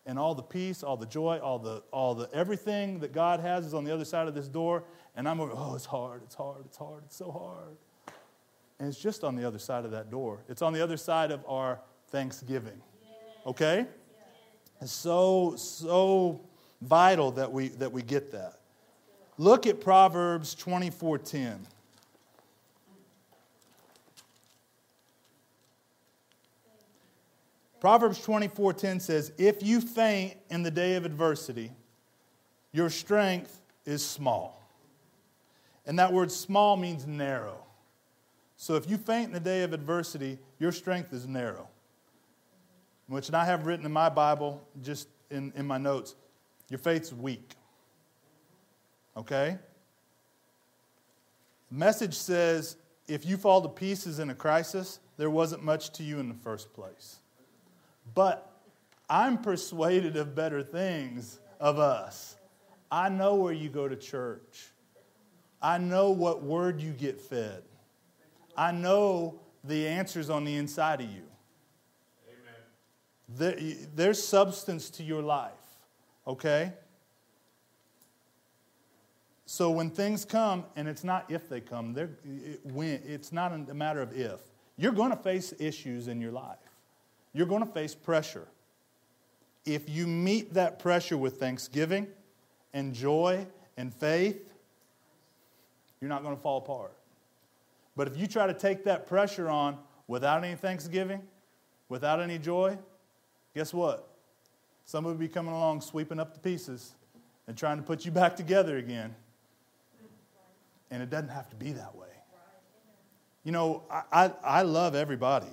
and 0.06 0.18
all 0.18 0.34
the 0.34 0.42
peace, 0.42 0.82
all 0.82 0.96
the 0.96 1.06
joy, 1.06 1.38
all 1.38 1.58
the, 1.58 1.82
all 1.92 2.14
the 2.14 2.28
everything 2.32 3.00
that 3.00 3.12
God 3.12 3.40
has 3.40 3.66
is 3.66 3.74
on 3.74 3.84
the 3.84 3.92
other 3.92 4.04
side 4.04 4.28
of 4.28 4.34
this 4.34 4.48
door, 4.48 4.84
and 5.16 5.28
I'm 5.28 5.40
over, 5.40 5.52
oh, 5.54 5.74
it's 5.74 5.84
hard, 5.84 6.22
it's 6.24 6.34
hard, 6.34 6.64
it's 6.64 6.76
hard, 6.76 7.02
it's 7.04 7.16
so 7.16 7.30
hard. 7.30 7.76
And 8.78 8.88
it's 8.88 8.98
just 8.98 9.24
on 9.24 9.36
the 9.36 9.46
other 9.46 9.58
side 9.58 9.84
of 9.84 9.90
that 9.90 10.10
door. 10.10 10.42
It's 10.48 10.62
on 10.62 10.72
the 10.72 10.82
other 10.82 10.96
side 10.96 11.30
of 11.30 11.44
our 11.46 11.80
thanksgiving. 12.08 12.80
Okay? 13.46 13.86
It's 14.80 14.92
so, 14.92 15.54
so 15.56 16.40
vital 16.80 17.30
that 17.32 17.52
we, 17.52 17.68
that 17.68 17.92
we 17.92 18.02
get 18.02 18.32
that. 18.32 18.60
Look 19.36 19.66
at 19.66 19.80
Proverbs 19.80 20.54
24:10. 20.54 21.60
Proverbs 27.80 28.20
24:10 28.20 29.00
says, 29.00 29.32
"If 29.38 29.62
you 29.62 29.80
faint 29.80 30.38
in 30.50 30.62
the 30.62 30.70
day 30.70 30.96
of 30.96 31.04
adversity, 31.04 31.72
your 32.72 32.90
strength 32.90 33.60
is 33.84 34.06
small." 34.06 34.62
And 35.86 35.98
that 35.98 36.12
word 36.12 36.30
small 36.30 36.76
means 36.76 37.06
narrow. 37.06 37.64
So 38.56 38.74
if 38.74 38.88
you 38.88 38.98
faint 38.98 39.28
in 39.28 39.32
the 39.32 39.40
day 39.40 39.62
of 39.62 39.72
adversity, 39.72 40.38
your 40.58 40.70
strength 40.70 41.14
is 41.14 41.26
narrow. 41.26 41.68
Which 43.06 43.32
I 43.32 43.46
have 43.46 43.66
written 43.66 43.86
in 43.86 43.92
my 43.92 44.10
Bible, 44.10 44.62
just 44.82 45.08
in, 45.30 45.52
in 45.56 45.66
my 45.66 45.78
notes, 45.78 46.14
your 46.68 46.78
faith's 46.78 47.12
weak. 47.12 47.56
Okay? 49.16 49.58
Message 51.70 52.14
says 52.14 52.76
if 53.08 53.24
you 53.24 53.36
fall 53.36 53.62
to 53.62 53.68
pieces 53.68 54.18
in 54.18 54.30
a 54.30 54.34
crisis, 54.34 55.00
there 55.16 55.30
wasn't 55.30 55.64
much 55.64 55.90
to 55.94 56.02
you 56.02 56.20
in 56.20 56.28
the 56.28 56.34
first 56.34 56.72
place. 56.72 57.20
But 58.14 58.50
I'm 59.08 59.38
persuaded 59.38 60.16
of 60.16 60.34
better 60.34 60.62
things 60.62 61.40
of 61.58 61.78
us. 61.78 62.36
I 62.90 63.08
know 63.08 63.34
where 63.36 63.52
you 63.52 63.68
go 63.68 63.88
to 63.88 63.96
church. 63.96 64.68
I 65.62 65.78
know 65.78 66.10
what 66.10 66.42
word 66.42 66.80
you 66.80 66.92
get 66.92 67.20
fed. 67.20 67.62
I 68.56 68.72
know 68.72 69.40
the 69.64 69.86
answers 69.86 70.30
on 70.30 70.44
the 70.44 70.56
inside 70.56 71.00
of 71.00 71.10
you. 71.10 71.22
Amen. 73.38 73.88
there's 73.94 74.22
substance 74.22 74.90
to 74.90 75.02
your 75.02 75.22
life, 75.22 75.52
okay? 76.26 76.72
So 79.44 79.70
when 79.70 79.90
things 79.90 80.24
come, 80.24 80.64
and 80.76 80.88
it's 80.88 81.04
not 81.04 81.30
if 81.30 81.48
they 81.48 81.60
come, 81.60 81.96
it, 81.96 82.60
when, 82.64 83.00
it's 83.04 83.32
not 83.32 83.52
a 83.52 83.74
matter 83.74 84.00
of 84.00 84.16
if. 84.16 84.40
You're 84.76 84.92
going 84.92 85.10
to 85.10 85.16
face 85.16 85.52
issues 85.58 86.08
in 86.08 86.20
your 86.20 86.32
life 86.32 86.69
you're 87.32 87.46
going 87.46 87.64
to 87.64 87.72
face 87.72 87.94
pressure. 87.94 88.46
If 89.64 89.88
you 89.88 90.06
meet 90.06 90.54
that 90.54 90.78
pressure 90.78 91.16
with 91.16 91.38
thanksgiving 91.38 92.08
and 92.72 92.94
joy 92.94 93.46
and 93.76 93.92
faith, 93.92 94.52
you're 96.00 96.08
not 96.08 96.22
going 96.22 96.34
to 96.34 96.40
fall 96.40 96.58
apart. 96.58 96.92
But 97.96 98.08
if 98.08 98.16
you 98.16 98.26
try 98.26 98.46
to 98.46 98.54
take 98.54 98.84
that 98.84 99.06
pressure 99.06 99.48
on 99.48 99.78
without 100.08 100.42
any 100.42 100.56
thanksgiving, 100.56 101.22
without 101.88 102.20
any 102.20 102.38
joy, 102.38 102.78
guess 103.54 103.74
what? 103.74 104.08
Someone 104.86 105.14
will 105.14 105.20
be 105.20 105.28
coming 105.28 105.52
along 105.52 105.82
sweeping 105.82 106.18
up 106.18 106.34
the 106.34 106.40
pieces 106.40 106.94
and 107.46 107.56
trying 107.56 107.76
to 107.76 107.82
put 107.82 108.04
you 108.04 108.10
back 108.10 108.34
together 108.34 108.78
again. 108.78 109.14
And 110.90 111.02
it 111.02 111.10
doesn't 111.10 111.28
have 111.28 111.48
to 111.50 111.56
be 111.56 111.72
that 111.72 111.94
way. 111.94 112.08
You 113.44 113.52
know, 113.52 113.82
I, 113.90 114.02
I, 114.12 114.32
I 114.42 114.62
love 114.62 114.94
everybody 114.94 115.46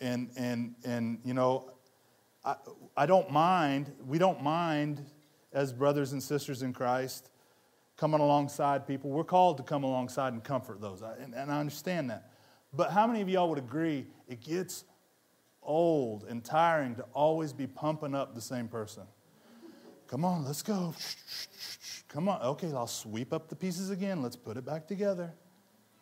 and 0.00 0.30
and 0.36 0.74
and 0.84 1.18
you 1.24 1.34
know 1.34 1.70
I, 2.44 2.56
I 2.96 3.06
don't 3.06 3.30
mind 3.30 3.92
we 4.06 4.18
don't 4.18 4.42
mind 4.42 5.04
as 5.52 5.72
brothers 5.72 6.12
and 6.12 6.22
sisters 6.22 6.62
in 6.62 6.72
christ 6.72 7.30
coming 7.96 8.20
alongside 8.20 8.86
people 8.86 9.10
we're 9.10 9.24
called 9.24 9.56
to 9.58 9.62
come 9.62 9.84
alongside 9.84 10.32
and 10.32 10.42
comfort 10.42 10.80
those 10.80 11.02
and, 11.02 11.34
and 11.34 11.50
i 11.50 11.60
understand 11.60 12.10
that 12.10 12.30
but 12.72 12.90
how 12.90 13.06
many 13.06 13.20
of 13.20 13.28
y'all 13.28 13.48
would 13.48 13.58
agree 13.58 14.06
it 14.28 14.40
gets 14.40 14.84
old 15.64 16.24
and 16.24 16.44
tiring 16.44 16.94
to 16.96 17.02
always 17.12 17.52
be 17.52 17.66
pumping 17.66 18.14
up 18.14 18.34
the 18.34 18.40
same 18.40 18.68
person. 18.68 19.04
Come 20.06 20.24
on, 20.24 20.44
let's 20.44 20.62
go. 20.62 20.94
Come 22.08 22.28
on. 22.28 22.40
Okay, 22.42 22.68
I'll 22.72 22.86
sweep 22.86 23.32
up 23.32 23.48
the 23.48 23.56
pieces 23.56 23.90
again. 23.90 24.22
Let's 24.22 24.36
put 24.36 24.56
it 24.56 24.64
back 24.64 24.86
together. 24.86 25.32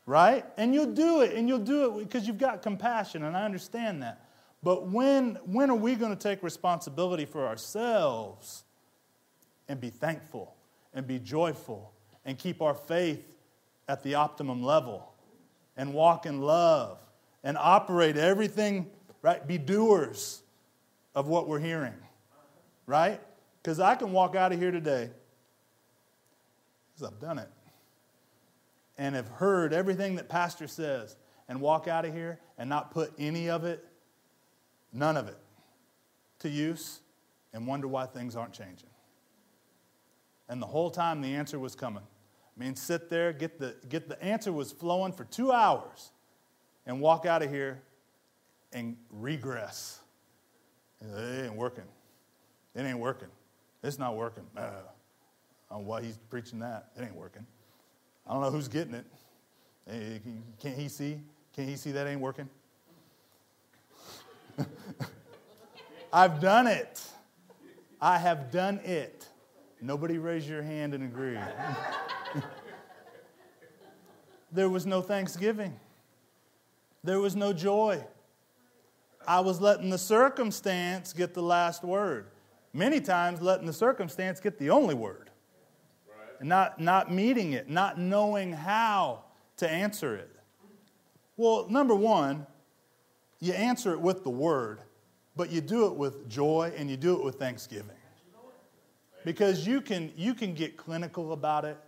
Right? 0.04 0.44
And 0.56 0.74
you'll 0.74 0.92
do 0.92 1.20
it, 1.20 1.34
and 1.34 1.48
you'll 1.48 1.58
do 1.58 1.98
it 1.98 2.04
because 2.04 2.26
you've 2.26 2.38
got 2.38 2.62
compassion, 2.62 3.22
and 3.22 3.36
I 3.36 3.44
understand 3.44 4.02
that. 4.02 4.26
But 4.62 4.88
when, 4.88 5.36
when 5.44 5.70
are 5.70 5.76
we 5.76 5.94
going 5.94 6.16
to 6.16 6.20
take 6.20 6.42
responsibility 6.42 7.24
for 7.24 7.46
ourselves 7.46 8.64
and 9.68 9.80
be 9.80 9.90
thankful 9.90 10.54
and 10.94 11.06
be 11.06 11.18
joyful 11.18 11.92
and 12.24 12.38
keep 12.38 12.62
our 12.62 12.74
faith 12.74 13.24
at 13.88 14.02
the 14.02 14.14
optimum 14.14 14.62
level 14.62 15.12
and 15.76 15.92
walk 15.92 16.26
in 16.26 16.40
love 16.40 16.98
and 17.42 17.56
operate 17.58 18.16
everything, 18.16 18.88
right? 19.20 19.46
Be 19.46 19.58
doers 19.58 20.42
of 21.14 21.26
what 21.28 21.48
we're 21.48 21.58
hearing, 21.58 21.94
right? 22.86 23.20
Because 23.62 23.80
I 23.80 23.94
can 23.94 24.12
walk 24.12 24.36
out 24.36 24.52
of 24.52 24.60
here 24.60 24.70
today, 24.70 25.10
because 26.94 27.12
I've 27.12 27.20
done 27.20 27.38
it, 27.38 27.48
and 29.02 29.16
have 29.16 29.26
heard 29.26 29.72
everything 29.72 30.14
that 30.14 30.28
Pastor 30.28 30.68
says, 30.68 31.16
and 31.48 31.60
walk 31.60 31.88
out 31.88 32.04
of 32.04 32.14
here 32.14 32.38
and 32.56 32.70
not 32.70 32.92
put 32.92 33.12
any 33.18 33.50
of 33.50 33.64
it 33.64 33.84
none 34.92 35.16
of 35.16 35.26
it, 35.26 35.38
to 36.38 36.48
use 36.48 37.00
and 37.52 37.66
wonder 37.66 37.88
why 37.88 38.06
things 38.06 38.36
aren't 38.36 38.52
changing. 38.52 38.88
And 40.48 40.62
the 40.62 40.66
whole 40.66 40.88
time 40.88 41.20
the 41.20 41.34
answer 41.34 41.58
was 41.58 41.74
coming. 41.74 42.04
I 42.04 42.60
mean, 42.64 42.76
sit 42.76 43.10
there, 43.10 43.32
get 43.32 43.58
the, 43.58 43.74
get 43.88 44.08
the 44.08 44.22
answer 44.22 44.52
was 44.52 44.70
flowing 44.70 45.12
for 45.12 45.24
two 45.24 45.50
hours, 45.50 46.12
and 46.86 47.00
walk 47.00 47.26
out 47.26 47.42
of 47.42 47.50
here 47.50 47.82
and 48.72 48.96
regress. 49.10 49.98
It 51.00 51.46
ain't 51.46 51.56
working. 51.56 51.88
It 52.76 52.82
ain't 52.82 53.00
working. 53.00 53.28
It's 53.82 53.98
not 53.98 54.14
working. 54.14 54.44
Uh, 54.56 54.70
I 55.72 55.76
why 55.76 56.02
he's 56.02 56.18
preaching 56.30 56.60
that. 56.60 56.90
It 56.96 57.02
ain't 57.02 57.16
working. 57.16 57.46
I 58.26 58.32
don't 58.32 58.42
know 58.42 58.50
who's 58.50 58.68
getting 58.68 58.94
it. 58.94 59.06
Eh, 59.88 60.18
can't 60.60 60.76
he 60.76 60.88
see? 60.88 61.20
Can't 61.54 61.68
he 61.68 61.76
see 61.76 61.92
that 61.92 62.06
ain't 62.06 62.20
working? 62.20 62.48
I've 66.12 66.40
done 66.40 66.66
it. 66.66 67.00
I 68.00 68.18
have 68.18 68.50
done 68.50 68.80
it. 68.84 69.26
Nobody 69.80 70.18
raise 70.18 70.48
your 70.48 70.62
hand 70.62 70.94
and 70.94 71.02
agree. 71.04 71.38
there 74.52 74.68
was 74.68 74.86
no 74.86 75.02
thanksgiving. 75.02 75.78
There 77.02 77.18
was 77.20 77.34
no 77.34 77.52
joy. 77.52 78.04
I 79.26 79.40
was 79.40 79.60
letting 79.60 79.90
the 79.90 79.98
circumstance 79.98 81.12
get 81.12 81.34
the 81.34 81.42
last 81.42 81.82
word. 81.82 82.26
Many 82.72 83.00
times, 83.00 83.42
letting 83.42 83.66
the 83.66 83.72
circumstance 83.72 84.40
get 84.40 84.58
the 84.58 84.70
only 84.70 84.94
word. 84.94 85.30
Not, 86.42 86.80
not 86.80 87.12
meeting 87.12 87.52
it, 87.52 87.68
not 87.68 87.98
knowing 87.98 88.52
how 88.52 89.24
to 89.58 89.70
answer 89.70 90.16
it. 90.16 90.30
Well, 91.36 91.66
number 91.68 91.94
one, 91.94 92.46
you 93.40 93.52
answer 93.52 93.92
it 93.92 94.00
with 94.00 94.24
the 94.24 94.30
word, 94.30 94.80
but 95.36 95.50
you 95.50 95.60
do 95.60 95.86
it 95.86 95.94
with 95.94 96.28
joy 96.28 96.72
and 96.76 96.90
you 96.90 96.96
do 96.96 97.14
it 97.16 97.24
with 97.24 97.36
thanksgiving. 97.36 97.96
Because 99.24 99.66
you 99.66 99.80
can, 99.80 100.12
you 100.16 100.34
can 100.34 100.52
get 100.52 100.76
clinical 100.76 101.32
about 101.32 101.64
it 101.64 101.78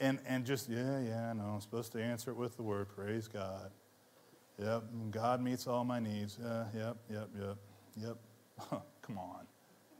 and, 0.00 0.18
and 0.26 0.44
just, 0.44 0.68
yeah, 0.68 1.00
yeah, 1.00 1.32
no, 1.32 1.44
I'm 1.44 1.60
supposed 1.60 1.92
to 1.92 2.02
answer 2.02 2.30
it 2.30 2.36
with 2.36 2.56
the 2.56 2.62
word. 2.62 2.88
Praise 2.94 3.28
God. 3.28 3.70
Yep, 4.58 4.84
God 5.10 5.42
meets 5.42 5.66
all 5.66 5.84
my 5.84 5.98
needs. 5.98 6.38
Uh, 6.38 6.66
yep, 6.74 6.96
yep, 7.10 7.28
yep, 7.38 7.56
yep. 8.00 8.16
Come 9.02 9.18
on. 9.18 9.46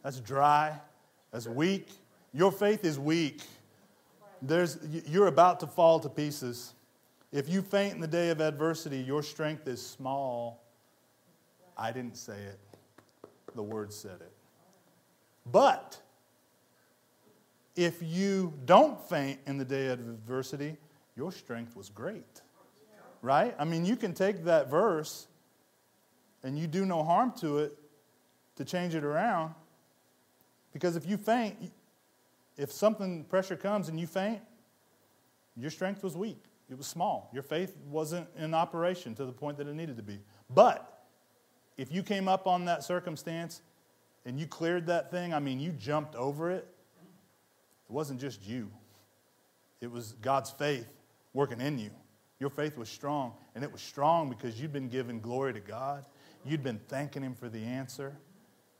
That's 0.02 0.20
dry. 0.20 0.78
That's 1.32 1.46
weak. 1.46 1.88
Your 2.32 2.52
faith 2.52 2.84
is 2.84 2.98
weak. 2.98 3.42
There's, 4.42 4.78
you're 5.06 5.26
about 5.26 5.60
to 5.60 5.66
fall 5.66 6.00
to 6.00 6.08
pieces. 6.08 6.74
If 7.32 7.48
you 7.48 7.62
faint 7.62 7.94
in 7.94 8.00
the 8.00 8.06
day 8.06 8.30
of 8.30 8.40
adversity, 8.40 8.98
your 8.98 9.22
strength 9.22 9.66
is 9.66 9.84
small. 9.84 10.62
I 11.76 11.92
didn't 11.92 12.16
say 12.16 12.38
it, 12.38 12.58
the 13.54 13.62
Word 13.62 13.92
said 13.92 14.20
it. 14.20 14.32
But 15.50 16.00
if 17.76 18.02
you 18.02 18.54
don't 18.64 19.00
faint 19.08 19.38
in 19.46 19.58
the 19.58 19.64
day 19.64 19.88
of 19.88 20.00
adversity, 20.00 20.76
your 21.16 21.30
strength 21.30 21.76
was 21.76 21.88
great. 21.88 22.42
Right? 23.22 23.54
I 23.58 23.64
mean, 23.64 23.84
you 23.84 23.96
can 23.96 24.14
take 24.14 24.44
that 24.44 24.70
verse 24.70 25.26
and 26.42 26.58
you 26.58 26.66
do 26.66 26.84
no 26.84 27.02
harm 27.02 27.32
to 27.40 27.58
it 27.58 27.76
to 28.56 28.64
change 28.64 28.94
it 28.94 29.04
around. 29.04 29.54
Because 30.72 30.96
if 30.96 31.06
you 31.06 31.16
faint, 31.16 31.72
if 32.56 32.72
something, 32.72 33.24
pressure 33.24 33.56
comes 33.56 33.88
and 33.88 33.98
you 33.98 34.06
faint, 34.06 34.40
your 35.56 35.70
strength 35.70 36.02
was 36.02 36.16
weak. 36.16 36.42
It 36.68 36.76
was 36.76 36.86
small. 36.86 37.30
Your 37.32 37.42
faith 37.42 37.76
wasn't 37.88 38.26
in 38.36 38.52
operation 38.52 39.14
to 39.16 39.24
the 39.24 39.32
point 39.32 39.58
that 39.58 39.68
it 39.68 39.74
needed 39.74 39.96
to 39.96 40.02
be. 40.02 40.18
But 40.50 41.04
if 41.76 41.92
you 41.92 42.02
came 42.02 42.28
up 42.28 42.46
on 42.46 42.64
that 42.64 42.82
circumstance 42.82 43.62
and 44.24 44.38
you 44.40 44.46
cleared 44.46 44.86
that 44.86 45.10
thing, 45.10 45.32
I 45.32 45.38
mean, 45.38 45.60
you 45.60 45.70
jumped 45.72 46.16
over 46.16 46.50
it, 46.50 46.66
it 47.88 47.92
wasn't 47.92 48.20
just 48.20 48.44
you, 48.44 48.70
it 49.80 49.90
was 49.90 50.14
God's 50.20 50.50
faith 50.50 50.88
working 51.32 51.60
in 51.60 51.78
you. 51.78 51.90
Your 52.38 52.50
faith 52.50 52.76
was 52.76 52.88
strong, 52.88 53.32
and 53.54 53.64
it 53.64 53.72
was 53.72 53.80
strong 53.80 54.28
because 54.28 54.60
you'd 54.60 54.72
been 54.72 54.88
giving 54.88 55.20
glory 55.20 55.54
to 55.54 55.60
God. 55.60 56.04
You'd 56.44 56.62
been 56.62 56.80
thanking 56.88 57.22
Him 57.22 57.34
for 57.34 57.48
the 57.48 57.62
answer. 57.62 58.14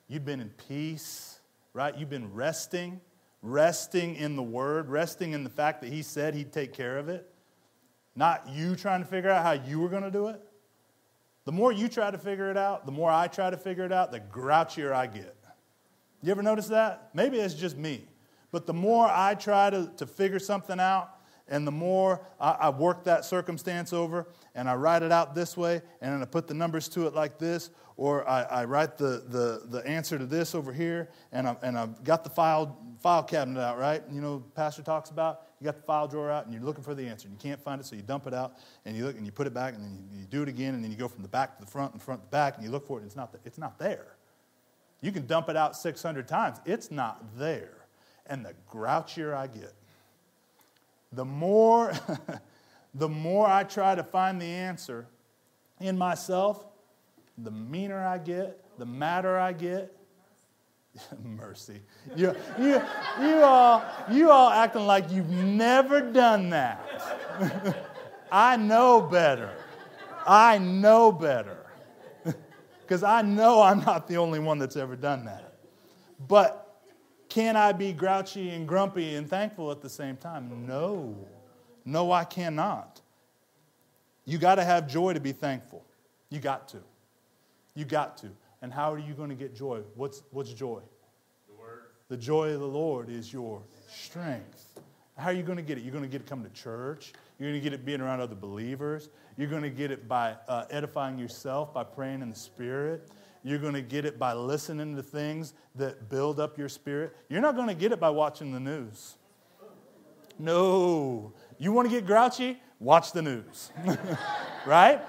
You'd 0.09 0.25
been 0.25 0.41
in 0.41 0.51
peace, 0.69 1.39
right? 1.73 1.97
You've 1.97 2.11
been 2.11 2.35
resting, 2.35 3.01
resting 3.47 4.17
in 4.17 4.37
the 4.37 4.43
Word, 4.43 4.89
resting 4.89 5.33
in 5.33 5.45
the 5.45 5.51
fact 5.51 5.81
that 5.83 5.93
He 5.93 6.03
said 6.03 6.35
He'd 6.35 6.53
take 6.53 6.73
care 6.73 6.99
of 6.99 7.09
it. 7.09 7.31
Not 8.15 8.49
you 8.49 8.77
trying 8.77 9.03
to 9.03 9.07
figure 9.07 9.31
out 9.31 9.43
how 9.43 9.53
you 9.53 9.79
were 9.79 9.89
going 9.89 10.03
to 10.03 10.11
do 10.11 10.29
it. 10.29 10.41
The 11.45 11.53
more 11.53 11.71
you 11.71 11.89
try 11.89 12.11
to 12.11 12.19
figure 12.19 12.51
it 12.51 12.57
out, 12.57 12.87
the 12.87 12.93
more 12.93 13.11
I 13.11 13.29
try 13.29 13.51
to 13.51 13.57
figure 13.57 13.85
it 13.85 13.93
out, 13.93 14.11
the 14.11 14.21
grouchier 14.21 14.93
I 14.93 15.07
get. 15.07 15.37
You 16.23 16.31
ever 16.33 16.43
notice 16.43 16.67
that? 16.69 17.11
Maybe 17.15 17.39
it's 17.39 17.55
just 17.55 17.77
me. 17.77 18.09
But 18.51 18.67
the 18.67 18.75
more 18.75 19.07
I 19.09 19.35
try 19.35 19.71
to, 19.71 19.93
to 19.99 20.07
figure 20.07 20.39
something 20.39 20.81
out, 20.81 21.16
and 21.49 21.67
the 21.67 21.73
more 21.73 22.27
I, 22.41 22.51
I, 22.53 22.71
work 22.71 23.05
that 23.05 23.25
circumstance 23.25 23.93
over 23.93 24.27
and 24.55 24.69
I 24.69 24.75
write 24.75 25.03
it 25.03 25.13
out 25.13 25.35
this 25.35 25.57
way, 25.57 25.81
and 26.01 26.13
then 26.13 26.23
I 26.23 26.25
put 26.25 26.49
the 26.49 26.55
numbers 26.55 26.89
to 26.91 27.07
it 27.07 27.15
like 27.15 27.39
this, 27.39 27.71
or 27.97 28.29
I, 28.29 28.43
I 28.43 28.65
write 28.65 28.99
the, 28.99 29.25
the, 29.29 29.63
the 29.67 29.87
answer 29.87 30.19
to 30.19 30.27
this 30.27 30.55
over 30.55 30.73
here, 30.73 31.09
and, 31.33 31.49
I, 31.49 31.57
and 31.63 31.79
I've 31.79 32.03
got 32.05 32.25
the 32.25 32.31
file, 32.31 32.77
file 33.01 33.23
cabinet 33.23 33.61
out, 33.61 33.79
right? 33.79 34.03
You 34.11 34.21
know, 34.21 34.45
Pastor 34.55 34.83
talks 34.83 35.11
about 35.11 35.43
you 35.61 35.65
got 35.65 35.77
the 35.77 35.83
file 35.83 36.07
drawer 36.07 36.31
out 36.31 36.45
and 36.45 36.53
you're 36.53 36.63
looking 36.63 36.85
for 36.85 36.95
the 36.95 37.07
answer 37.07 37.29
and 37.29 37.35
you 37.35 37.51
can't 37.51 37.61
find 37.61 37.81
it, 37.81 37.85
so 37.85 37.97
you 37.97 38.03
dump 38.03 38.27
it 38.27 38.35
out 38.35 38.55
and 38.85 38.97
you 38.97 39.07
look 39.07 39.17
and 39.17 39.25
you 39.25 39.33
put 39.33 39.47
it 39.47 39.55
back 39.55 39.75
and 39.75 39.83
then 39.83 39.97
you, 40.13 40.21
you 40.21 40.27
do 40.27 40.43
it 40.43 40.49
again 40.49 40.75
and 40.75 40.85
then 40.85 40.91
you 40.91 40.97
go 40.97 41.09
from 41.09 41.23
the 41.23 41.29
back 41.29 41.57
to 41.57 41.65
the 41.65 41.71
front 41.71 41.93
and 41.93 42.03
front 42.03 42.21
to 42.21 42.27
the 42.27 42.31
back 42.31 42.57
and 42.57 42.65
you 42.65 42.71
look 42.71 42.87
for 42.87 42.99
it 42.99 43.03
and 43.03 43.07
it's 43.07 43.17
not, 43.17 43.35
it's 43.45 43.59
not 43.59 43.79
there. 43.79 44.17
You 45.01 45.13
can 45.13 45.27
dump 45.27 45.49
it 45.49 45.57
out 45.57 45.77
600 45.77 46.29
times, 46.29 46.59
it's 46.67 46.91
not 46.91 47.39
there. 47.39 47.87
And 48.27 48.45
the 48.45 48.55
grouchier 48.71 49.35
I 49.35 49.47
get, 49.47 49.73
the 51.13 51.25
more, 51.25 51.93
the 52.95 53.09
more 53.09 53.47
I 53.47 53.65
try 53.65 53.95
to 53.95 54.03
find 54.03 54.41
the 54.41 54.47
answer 54.47 55.07
in 55.81 55.97
myself, 55.97 56.65
the 57.39 57.51
meaner 57.51 58.05
I 58.05 58.19
get, 58.19 58.63
the 58.79 58.87
madder 58.87 59.39
I 59.39 59.53
get, 59.53 59.97
Mercy. 61.23 61.81
You, 62.15 62.35
you, 62.59 62.83
you, 63.21 63.43
all, 63.43 63.85
you 64.11 64.31
all 64.31 64.51
acting 64.51 64.87
like 64.87 65.11
you've 65.11 65.31
never 65.31 66.01
done 66.01 66.51
that. 66.51 67.85
I 68.33 68.57
know 68.57 69.01
better. 69.01 69.53
I 70.27 70.59
know 70.59 71.13
better. 71.13 71.59
Because 72.83 73.03
I 73.03 73.23
know 73.23 73.63
I'm 73.63 73.81
not 73.81 74.07
the 74.09 74.17
only 74.17 74.39
one 74.39 74.59
that's 74.59 74.77
ever 74.77 74.97
done 74.97 75.25
that. 75.25 75.55
But 76.29 76.66
can 77.29 77.57
I 77.57 77.73
be 77.73 77.93
grouchy 77.93 78.51
and 78.51 78.67
grumpy 78.67 79.17
and 79.17 79.29
thankful 79.29 79.71
at 79.71 79.81
the 79.81 79.89
same 79.89 80.17
time? 80.17 80.67
No. 80.67 81.17
No, 81.85 82.13
I 82.13 82.25
cannot. 82.25 83.01
You 84.25 84.39
got 84.39 84.57
to 84.57 84.65
have 84.65 84.89
joy 84.89 85.13
to 85.13 85.21
be 85.21 85.33
thankful. 85.33 85.85
You 86.31 86.41
got 86.41 86.69
to. 86.69 86.79
You 87.75 87.85
got 87.85 88.17
to. 88.19 88.29
And 88.63 88.73
how 88.73 88.93
are 88.93 88.99
you 88.99 89.15
going 89.15 89.29
to 89.29 89.37
get 89.37 89.55
joy? 89.55 89.83
What's, 89.95 90.23
what's 90.31 90.53
joy? 90.53 90.81
The 91.47 91.55
word. 91.55 91.85
The 92.09 92.17
joy 92.17 92.53
of 92.53 92.61
the 92.61 92.67
Lord 92.67 93.09
is 93.09 93.33
your 93.33 93.63
strength. 93.89 94.81
How 95.17 95.29
are 95.29 95.33
you 95.33 95.43
going 95.43 95.57
to 95.57 95.63
get 95.63 95.79
it? 95.79 95.83
You're 95.83 95.93
going 95.93 96.05
to 96.05 96.11
get 96.11 96.21
it 96.21 96.27
coming 96.27 96.49
to 96.49 96.53
church. 96.53 97.13
You're 97.39 97.51
going 97.51 97.61
to 97.61 97.65
get 97.65 97.73
it 97.73 97.85
being 97.85 98.01
around 98.01 98.21
other 98.21 98.35
believers. 98.35 99.09
You're 99.37 99.49
going 99.49 99.63
to 99.63 99.71
get 99.71 99.91
it 99.91 100.09
by 100.09 100.35
uh, 100.49 100.65
edifying 100.71 101.19
yourself, 101.19 101.73
by 101.73 101.85
praying 101.85 102.23
in 102.23 102.31
the 102.31 102.37
Spirit. 102.37 103.09
You're 103.47 103.61
going 103.61 103.75
to 103.75 103.81
get 103.81 104.05
it 104.05 104.19
by 104.19 104.33
listening 104.33 104.97
to 104.97 105.05
things 105.05 105.55
that 105.77 106.09
build 106.09 106.41
up 106.41 106.59
your 106.59 106.69
spirit. 106.69 107.15
You're 107.29 107.41
not 107.41 107.55
going 107.55 107.69
to 107.69 107.77
get 107.77 107.93
it 107.93 108.01
by 108.01 108.11
watching 108.11 108.51
the 108.51 108.59
news. 108.59 109.15
No. 110.37 111.33
You 111.57 111.71
want 111.71 111.89
to 111.89 111.95
get 111.95 112.07
grouchy? 112.07 112.61
Watch 112.81 113.13
the 113.13 113.23
news. 113.23 113.71
right? 114.67 115.01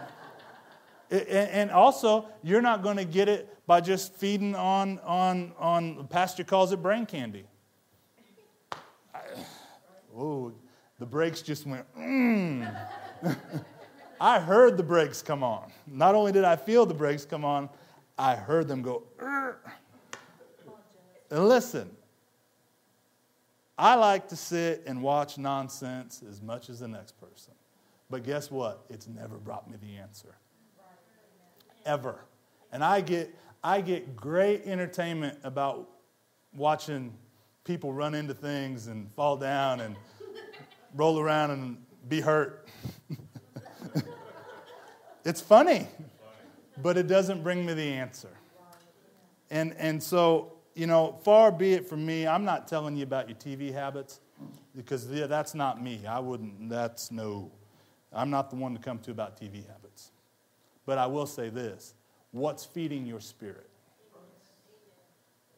And 1.10 1.72
also, 1.72 2.28
you're 2.44 2.62
not 2.62 2.84
going 2.84 2.98
to 2.98 3.06
get 3.06 3.28
it 3.28 3.58
by 3.66 3.82
just 3.82 4.14
feeding 4.14 4.54
on, 4.54 5.00
on, 5.00 5.54
on, 5.58 6.08
Pastor 6.08 6.44
calls 6.44 6.72
it 6.72 6.78
brain 6.78 7.08
candy. 7.08 7.46
oh, 10.16 10.54
the 11.00 11.08
brakes 11.08 11.42
just 11.42 11.66
went, 11.66 11.88
mmm. 11.98 12.88
I 14.22 14.40
heard 14.40 14.78
the 14.78 14.84
brakes 14.84 15.24
come 15.24 15.44
on. 15.44 15.72
Not 15.88 16.14
only 16.14 16.32
did 16.32 16.44
I 16.44 16.56
feel 16.56 16.86
the 16.86 16.94
brakes 16.94 17.26
come 17.26 17.44
on, 17.44 17.70
I 18.18 18.36
heard 18.36 18.68
them 18.68 18.82
go, 18.82 19.04
and 21.30 21.48
listen, 21.48 21.90
I 23.78 23.96
like 23.96 24.30
to 24.30 24.36
sit 24.36 24.84
and 24.88 25.02
watch 25.02 25.38
nonsense 25.38 26.24
as 26.28 26.42
much 26.42 26.70
as 26.70 26.80
the 26.80 26.88
next 26.88 27.20
person. 27.20 27.54
But 28.10 28.24
guess 28.24 28.50
what? 28.50 28.86
It's 28.90 29.08
never 29.08 29.36
brought 29.36 29.70
me 29.70 29.78
the 29.82 29.98
answer. 29.98 30.36
Ever. 31.86 32.24
And 32.72 32.84
I 32.84 33.02
get, 33.02 33.34
I 33.64 33.82
get 33.82 34.16
great 34.16 34.64
entertainment 34.66 35.38
about 35.44 35.90
watching 36.56 37.14
people 37.66 37.92
run 37.92 38.16
into 38.16 38.34
things 38.34 38.88
and 38.88 39.12
fall 39.12 39.36
down 39.36 39.82
and 39.82 39.96
roll 40.96 41.20
around 41.20 41.52
and 41.52 41.78
be 42.08 42.22
hurt. 42.22 42.68
it's 45.26 45.42
funny, 45.42 45.88
but 46.82 46.98
it 46.98 47.08
doesn't 47.08 47.44
bring 47.44 47.66
me 47.66 47.74
the 47.74 47.84
answer. 47.84 48.30
And, 49.50 49.74
and 49.78 50.02
so, 50.02 50.54
you 50.76 50.88
know, 50.88 51.18
far 51.24 51.52
be 51.52 51.74
it 51.74 51.88
from 51.88 52.06
me, 52.06 52.28
I'm 52.28 52.46
not 52.46 52.68
telling 52.68 52.96
you 52.96 53.04
about 53.04 53.30
your 53.30 53.38
TV 53.38 53.74
habits 53.74 54.20
because 54.76 55.08
that's 55.10 55.56
not 55.56 55.82
me. 55.82 56.06
I 56.08 56.20
wouldn't, 56.20 56.70
that's 56.70 57.12
no, 57.12 57.52
I'm 58.14 58.30
not 58.30 58.50
the 58.50 58.56
one 58.56 58.74
to 58.74 58.80
come 58.80 59.00
to 59.00 59.12
about 59.12 59.40
TV 59.40 59.66
habits. 59.68 60.12
But 60.86 60.98
I 60.98 61.08
will 61.08 61.26
say 61.26 61.50
this 61.50 61.94
what's 62.32 62.64
feeding 62.64 63.06
your 63.06 63.20
spirit? 63.20 63.70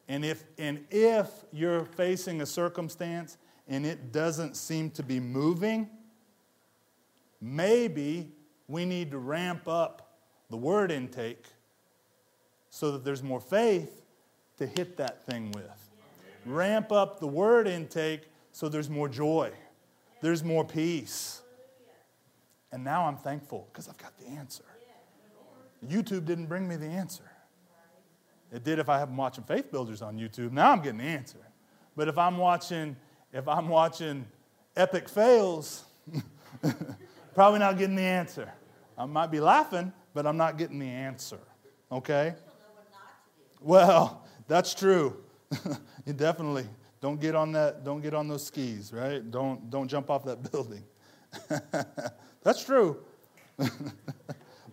And 0.08 0.26
if, 0.26 0.44
and 0.58 0.86
if 0.90 1.30
you're 1.52 1.86
facing 1.86 2.42
a 2.42 2.46
circumstance 2.46 3.38
and 3.68 3.86
it 3.86 4.12
doesn't 4.12 4.58
seem 4.58 4.90
to 4.92 5.04
be 5.04 5.20
moving, 5.20 5.88
maybe 7.40 8.32
we 8.68 8.86
need 8.86 9.12
to 9.12 9.20
ramp 9.20 9.68
up 9.68 10.09
the 10.50 10.58
word 10.58 10.92
intake 10.92 11.46
so 12.70 12.92
that 12.92 13.04
there's 13.04 13.24
more 13.24 13.40
faith 13.40 14.04
to 14.58 14.66
hit 14.66 14.98
that 14.98 15.26
thing 15.26 15.52
with. 15.52 15.90
Ramp 16.46 16.92
up 16.92 17.20
the 17.20 17.28
word 17.28 17.68
intake 17.68 18.22
so 18.52 18.70
there's 18.70 18.90
more 18.90 19.10
joy, 19.10 19.52
there's 20.22 20.44
more 20.44 20.66
peace. 20.66 21.42
And 22.72 22.84
now 22.84 23.08
I'm 23.08 23.18
thankful 23.18 23.68
because 23.72 23.88
I've 23.88 23.98
got 23.98 24.18
the 24.20 24.28
answer. 24.28 24.64
YouTube 25.88 26.26
didn't 26.26 26.46
bring 26.46 26.68
me 26.68 26.76
the 26.76 26.86
answer. 26.86 27.24
It 28.52 28.64
did 28.64 28.80
if 28.80 28.90
I 28.90 29.00
have 29.00 29.10
watching 29.10 29.44
faith 29.44 29.72
builders 29.72 30.02
on 30.02 30.18
YouTube. 30.18 30.52
Now 30.52 30.72
I'm 30.72 30.82
getting 30.82 31.00
the 31.00 31.06
answer. 31.06 31.40
But 31.96 32.08
if 32.08 32.18
I'm 32.18 32.38
watching, 32.38 32.96
if 33.34 33.48
I'm 33.48 33.70
watching 33.70 34.26
epic 34.76 35.08
fails, 35.10 35.86
probably 37.36 37.60
not 37.60 37.78
getting 37.78 37.96
the 37.96 38.02
answer. 38.02 38.52
I 38.98 39.06
might 39.06 39.32
be 39.32 39.40
laughing, 39.40 39.94
but 40.14 40.26
I'm 40.26 40.38
not 40.38 40.58
getting 40.58 40.80
the 40.80 40.90
answer. 40.90 41.40
Okay? 41.92 42.34
Well, 43.62 44.26
that's 44.48 44.74
true. 44.74 45.18
you 46.06 46.14
definitely 46.14 46.68
don't 47.02 47.20
get 47.20 47.36
on 47.36 47.52
that, 47.54 47.84
don't 47.84 48.02
get 48.02 48.14
on 48.14 48.28
those 48.28 48.46
skis, 48.46 48.94
right? 48.94 49.30
Don't 49.30 49.70
don't 49.70 49.88
jump 49.88 50.10
off 50.10 50.26
that 50.26 50.52
building. 50.52 50.84
that's 52.44 52.64
true. 52.64 52.98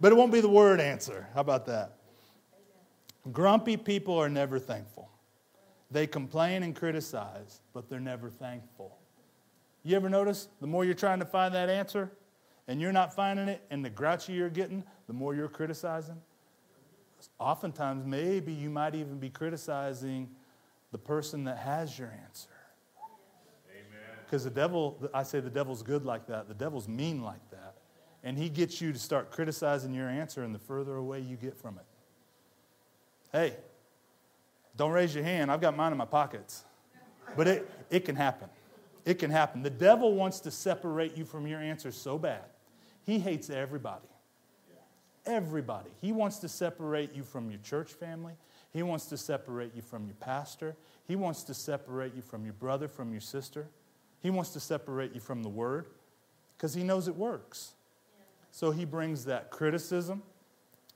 but 0.01 0.13
it 0.13 0.17
won't 0.17 0.33
be 0.33 0.41
the 0.41 0.49
word 0.49 0.81
answer. 0.81 1.27
How 1.35 1.41
about 1.41 1.67
that? 1.67 1.97
Grumpy 3.33 3.77
people 3.77 4.17
are 4.19 4.29
never 4.29 4.59
thankful. 4.59 5.11
They 5.91 6.07
complain 6.07 6.63
and 6.63 6.75
criticize, 6.75 7.61
but 7.73 7.89
they're 7.89 8.01
never 8.01 8.31
thankful. 8.31 8.99
You 9.83 9.97
ever 9.97 10.09
notice 10.09 10.49
the 10.61 10.67
more 10.67 10.85
you're 10.85 10.95
trying 10.95 11.21
to 11.21 11.25
find 11.25 11.55
that 11.55 11.69
answer 11.69 12.11
and 12.69 12.81
you're 12.81 12.93
not 12.93 13.15
finding 13.15 13.49
it, 13.49 13.63
and 13.71 13.85
the 13.85 13.91
grouchy 13.91 14.33
you're 14.33 14.51
getting, 14.51 14.85
the 15.07 15.13
more 15.13 15.35
you're 15.35 15.49
criticizing? 15.49 16.21
Oftentimes, 17.39 18.05
maybe 18.05 18.53
you 18.53 18.71
might 18.71 18.95
even 18.95 19.19
be 19.19 19.31
criticizing 19.31 20.29
the 20.93 20.99
person 20.99 21.45
that 21.45 21.59
has 21.59 21.99
your 21.99 22.13
answer. 22.25 22.49
Because 24.25 24.45
the 24.45 24.51
devil, 24.51 24.99
I 25.15 25.23
say 25.23 25.39
the 25.41 25.51
devil's 25.51 25.83
good 25.83 26.05
like 26.05 26.27
that, 26.27 26.49
the 26.49 26.55
devil's 26.55 26.89
mean 26.89 27.23
like 27.23 27.51
that. 27.51 27.77
And 28.25 28.37
he 28.37 28.49
gets 28.49 28.81
you 28.81 28.93
to 28.93 28.99
start 28.99 29.31
criticizing 29.31 29.95
your 29.95 30.09
answer, 30.09 30.43
and 30.43 30.55
the 30.55 30.59
further 30.59 30.97
away 30.97 31.21
you 31.21 31.37
get 31.37 31.57
from 31.57 31.79
it. 31.79 31.85
Hey, 33.31 33.57
don't 34.77 34.91
raise 34.91 35.15
your 35.15 35.23
hand. 35.23 35.51
I've 35.51 35.61
got 35.61 35.77
mine 35.77 35.93
in 35.93 35.99
my 35.99 36.07
pockets. 36.07 36.65
But 37.37 37.47
it, 37.47 37.71
it 37.91 38.05
can 38.05 38.17
happen. 38.17 38.49
It 39.05 39.21
can 39.21 39.31
happen. 39.31 39.63
The 39.63 39.71
devil 39.71 40.15
wants 40.15 40.41
to 40.41 40.51
separate 40.51 41.17
you 41.17 41.25
from 41.25 41.47
your 41.47 41.61
answer 41.61 41.93
so 41.93 42.19
bad. 42.19 42.43
He 43.07 43.21
hates 43.21 43.49
everybody. 43.49 44.09
Everybody. 45.25 45.91
He 46.01 46.13
wants 46.13 46.39
to 46.41 46.49
separate 46.49 47.15
you 47.15 47.23
from 47.23 47.51
your 47.51 47.61
church 47.61 47.93
family. 47.93 48.35
He 48.73 48.83
wants 48.83 49.07
to 49.07 49.17
separate 49.17 49.75
you 49.75 49.81
from 49.81 50.07
your 50.07 50.17
pastor. 50.17 50.77
He 51.07 51.17
wants 51.17 51.45
to 51.45 51.55
separate 51.55 52.15
you 52.15 52.23
from 52.23 52.45
your 52.45 52.53
brother, 52.55 52.89
from 52.89 53.13
your 53.13 53.21
sister. 53.21 53.69
He 54.21 54.31
wants 54.31 54.51
to 54.51 54.61
separate 54.61 55.15
you 55.15 55.21
from 55.21 55.43
the 55.43 55.49
word 55.49 55.87
because 56.57 56.75
he 56.75 56.83
knows 56.83 57.07
it 57.07 57.17
works. 57.17 57.73
So 58.51 58.71
he 58.73 58.85
brings 58.85 59.25
that 59.27 59.51
criticism, 59.51 60.23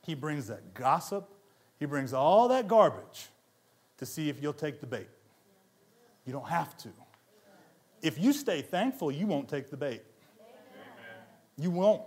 he 0.03 0.15
brings 0.15 0.49
that 0.49 0.75
gossip, 0.75 1.29
he 1.79 1.87
brings 1.87 2.13
all 2.13 2.49
that 2.49 2.67
garbage 2.67 3.29
to 3.99 4.07
see 4.07 4.29
if 4.29 4.43
you'll 4.43 4.53
take 4.53 4.81
the 4.81 4.87
bait. 4.87 5.09
You 6.27 6.33
don't 6.33 6.49
have 6.49 6.77
to. 6.79 6.89
If 8.03 8.19
you 8.19 8.33
stay 8.33 8.63
thankful, 8.63 9.13
you 9.13 9.27
won't 9.27 9.49
take 9.49 9.71
the 9.71 9.77
bait. 9.77 10.03
You 11.61 11.71
won't. 11.71 12.03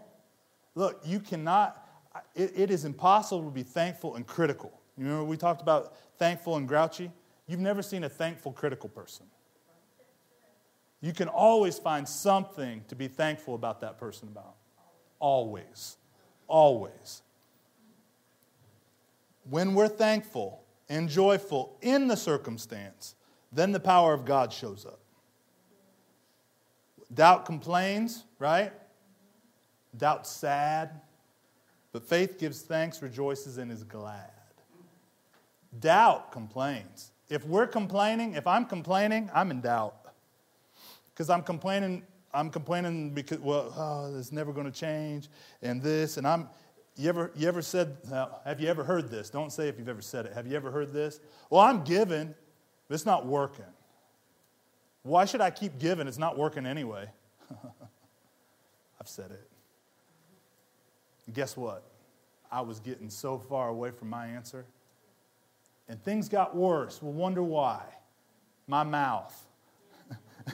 Look, 0.74 1.02
you 1.06 1.20
cannot, 1.20 1.88
it, 2.34 2.54
it 2.56 2.72
is 2.72 2.86
impossible 2.86 3.44
to 3.44 3.52
be 3.52 3.62
thankful 3.62 4.16
and 4.16 4.26
critical. 4.26 4.82
You 4.98 5.06
remember 5.06 5.26
we 5.26 5.38
talked 5.38 5.62
about 5.62 5.96
thankful 6.18 6.58
and 6.58 6.68
grouchy? 6.68 7.12
You've 7.48 7.60
never 7.60 7.84
seen 7.84 8.04
a 8.04 8.10
thankful, 8.10 8.52
critical 8.52 8.89
person. 8.89 9.28
You 11.02 11.13
can 11.13 11.28
always 11.28 11.78
find 11.78 12.08
something 12.08 12.84
to 12.88 12.96
be 12.96 13.08
thankful 13.08 13.54
about 13.54 13.82
that 13.82 14.00
person 14.00 14.28
about. 14.30 14.56
Always. 15.20 15.98
Always. 16.48 17.22
When 19.50 19.76
we're 19.76 19.89
thankful 19.89 20.63
and 20.89 21.10
joyful 21.10 21.78
in 21.82 22.08
the 22.08 22.16
circumstance, 22.16 23.16
then 23.52 23.72
the 23.72 23.80
power 23.80 24.13
of 24.13 24.26
God 24.26 24.52
shows 24.52 24.86
up. 24.86 25.00
Doubt 27.13 27.46
complains, 27.46 28.24
right? 28.39 28.74
Doubt 29.97 30.27
sad. 30.27 31.01
But 31.91 32.03
faith 32.03 32.39
gives 32.39 32.62
thanks, 32.62 33.01
rejoices, 33.01 33.58
and 33.58 33.71
is 33.71 33.84
glad. 33.84 34.32
Doubt 35.79 36.32
complains. 36.32 37.12
If 37.29 37.45
we're 37.45 37.67
complaining, 37.67 38.34
if 38.34 38.47
I'm 38.47 38.65
complaining, 38.65 39.29
I'm 39.34 39.51
in 39.51 39.62
doubt. 39.62 39.95
Because 41.13 41.29
I'm 41.29 41.43
complaining, 41.43 42.03
I'm 42.34 42.49
complaining 42.49 43.12
because, 43.12 43.39
well, 43.39 43.73
oh, 43.77 44.17
it's 44.17 44.32
never 44.32 44.51
going 44.51 44.65
to 44.65 44.77
change, 44.77 45.29
and 45.62 45.82
this, 45.82 46.17
and 46.17 46.27
I'm, 46.27 46.49
you 46.95 47.10
ever, 47.10 47.32
you 47.36 47.47
ever 47.47 47.62
said, 47.62 47.97
have 48.45 48.60
you 48.60 48.67
ever 48.67 48.84
heard 48.84 49.10
this? 49.10 49.29
Don't 49.29 49.51
say 49.51 49.67
if 49.67 49.77
you've 49.77 49.89
ever 49.89 50.01
said 50.01 50.25
it. 50.25 50.34
Have 50.34 50.47
you 50.47 50.56
ever 50.56 50.71
heard 50.71 50.93
this? 50.93 51.19
Well, 51.49 51.62
I'm 51.62 51.84
giving, 51.84 52.34
but 52.88 52.95
it's 52.95 53.06
not 53.06 53.25
working. 53.25 53.65
Why 55.03 55.25
should 55.25 55.41
I 55.41 55.49
keep 55.49 55.79
giving? 55.79 56.08
It's 56.08 56.17
not 56.17 56.38
working 56.38 56.65
anyway. 56.65 57.08
I've 59.01 59.08
said 59.08 59.32
it. 59.32 59.49
Guess 61.32 61.56
what? 61.56 61.84
I 62.52 62.62
was 62.62 62.80
getting 62.80 63.10
so 63.10 63.40
far 63.40 63.70
away 63.70 63.92
from 63.92 64.10
my 64.10 64.28
answer. 64.28 64.66
And 65.88 66.04
things 66.04 66.30
got 66.30 66.56
worse. 66.56 67.02
We'll 67.02 67.14
wonder 67.14 67.44
why. 67.44 67.84
My 68.68 68.84
mouth. 68.84 69.48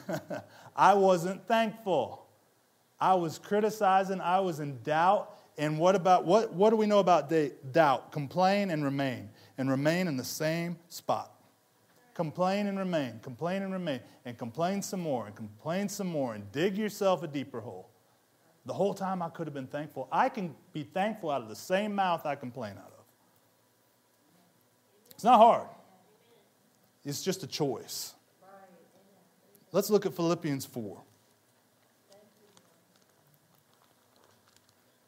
I 0.76 0.94
wasn't 0.94 1.46
thankful. 1.46 2.26
I 2.98 3.14
was 3.14 3.38
criticizing. 3.38 4.20
I 4.20 4.40
was 4.40 4.60
in 4.60 4.80
doubt. 4.82 5.36
And 5.58 5.78
what 5.78 5.94
about 5.94 6.24
what, 6.24 6.52
what 6.54 6.70
do 6.70 6.76
we 6.76 6.86
know 6.86 7.00
about 7.00 7.32
doubt? 7.72 8.12
Complain 8.12 8.70
and 8.70 8.82
remain, 8.82 9.28
and 9.58 9.70
remain 9.70 10.08
in 10.08 10.16
the 10.16 10.24
same 10.24 10.78
spot. 10.88 11.34
Complain 12.14 12.66
and 12.66 12.78
remain, 12.78 13.20
complain 13.22 13.62
and 13.62 13.72
remain, 13.72 14.00
and 14.24 14.38
complain 14.38 14.80
some 14.80 15.00
more, 15.00 15.26
and 15.26 15.36
complain 15.36 15.88
some 15.88 16.06
more, 16.06 16.34
and 16.34 16.50
dig 16.50 16.76
yourself 16.78 17.22
a 17.22 17.26
deeper 17.26 17.60
hole. 17.60 17.89
The 18.66 18.74
whole 18.74 18.94
time 18.94 19.22
I 19.22 19.28
could 19.28 19.46
have 19.46 19.54
been 19.54 19.66
thankful. 19.66 20.08
I 20.12 20.28
can 20.28 20.54
be 20.72 20.82
thankful 20.82 21.30
out 21.30 21.42
of 21.42 21.48
the 21.48 21.56
same 21.56 21.94
mouth 21.94 22.26
I 22.26 22.34
complain 22.34 22.72
out 22.72 22.92
of. 22.98 23.04
It's 25.10 25.24
not 25.24 25.38
hard, 25.38 25.66
it's 27.04 27.22
just 27.22 27.42
a 27.42 27.46
choice. 27.46 28.14
Let's 29.72 29.88
look 29.88 30.04
at 30.04 30.14
Philippians 30.14 30.66
4. 30.66 31.00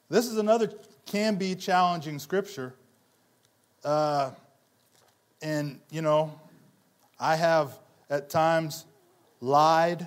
This 0.08 0.26
is 0.26 0.36
another 0.36 0.70
can 1.06 1.34
be 1.34 1.54
challenging 1.54 2.18
scripture. 2.18 2.74
Uh, 3.84 4.30
and, 5.40 5.80
you 5.90 6.02
know, 6.02 6.38
I 7.18 7.34
have 7.34 7.78
at 8.08 8.30
times 8.30 8.84
lied 9.40 10.06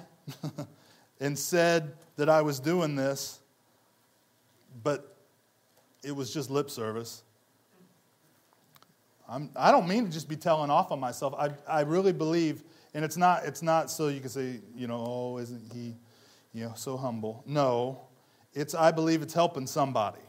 and 1.19 1.37
said 1.37 1.93
that 2.15 2.29
I 2.29 2.41
was 2.41 2.59
doing 2.59 2.95
this, 2.95 3.39
but 4.83 5.15
it 6.03 6.15
was 6.15 6.33
just 6.33 6.49
lip 6.49 6.69
service. 6.69 7.23
I'm, 9.27 9.49
I 9.55 9.71
do 9.71 9.77
not 9.79 9.87
mean 9.87 10.05
to 10.05 10.11
just 10.11 10.29
be 10.29 10.35
telling 10.35 10.69
off 10.69 10.91
on 10.91 10.99
myself. 10.99 11.33
I, 11.37 11.49
I 11.67 11.81
really 11.81 12.13
believe, 12.13 12.63
and 12.93 13.03
it's 13.03 13.17
not, 13.17 13.45
it's 13.45 13.61
not 13.61 13.89
so 13.89 14.07
you 14.07 14.19
can 14.19 14.29
say, 14.29 14.59
you 14.75 14.87
know, 14.87 15.03
oh, 15.05 15.37
isn't 15.39 15.73
he, 15.73 15.95
you 16.53 16.65
know, 16.65 16.73
so 16.75 16.95
humble. 16.95 17.43
No, 17.45 17.99
it's, 18.53 18.75
I 18.75 18.91
believe 18.91 19.21
it's 19.21 19.33
helping 19.33 19.67
somebody. 19.67 20.21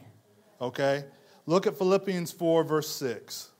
Okay? 0.59 1.05
Look 1.45 1.67
at 1.67 1.77
Philippians 1.77 2.31
4, 2.31 2.63
verse 2.63 2.89
6. 2.89 3.51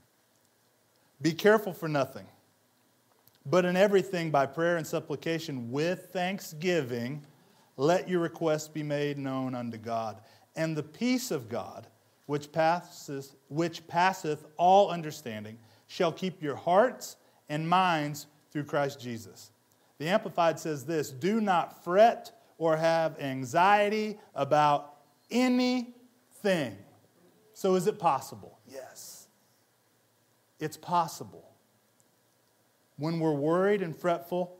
Be 1.21 1.33
careful 1.33 1.73
for 1.73 1.87
nothing, 1.87 2.25
but 3.45 3.65
in 3.65 3.75
everything 3.75 4.29
by 4.29 4.45
prayer 4.45 4.77
and 4.77 4.85
supplication 4.85 5.71
with 5.71 6.09
thanksgiving, 6.11 7.23
let 7.77 8.09
your 8.09 8.19
requests 8.19 8.67
be 8.67 8.83
made 8.83 9.17
known 9.17 9.55
unto 9.55 9.77
God. 9.77 10.19
And 10.55 10.75
the 10.75 10.83
peace 10.83 11.31
of 11.31 11.47
God, 11.47 11.87
which 12.25 12.51
passeth, 12.51 13.35
which 13.47 13.87
passeth 13.87 14.45
all 14.57 14.89
understanding, 14.89 15.57
shall 15.85 16.11
keep 16.11 16.41
your 16.41 16.55
hearts 16.55 17.15
and 17.47 17.69
minds 17.69 18.25
through 18.51 18.65
Christ 18.65 18.99
Jesus. 18.99 19.51
The 19.99 20.07
Amplified 20.07 20.59
says 20.59 20.85
this 20.85 21.11
Do 21.11 21.39
not 21.39 21.83
fret 21.83 22.31
or 22.57 22.75
have 22.75 23.19
anxiety 23.19 24.17
about 24.35 24.95
anything. 25.29 26.75
So, 27.53 27.75
is 27.75 27.87
it 27.87 27.99
possible? 27.99 28.59
Yes. 28.67 29.27
It's 30.59 30.77
possible. 30.77 31.43
When 32.97 33.19
we're 33.19 33.33
worried 33.33 33.83
and 33.83 33.95
fretful, 33.95 34.57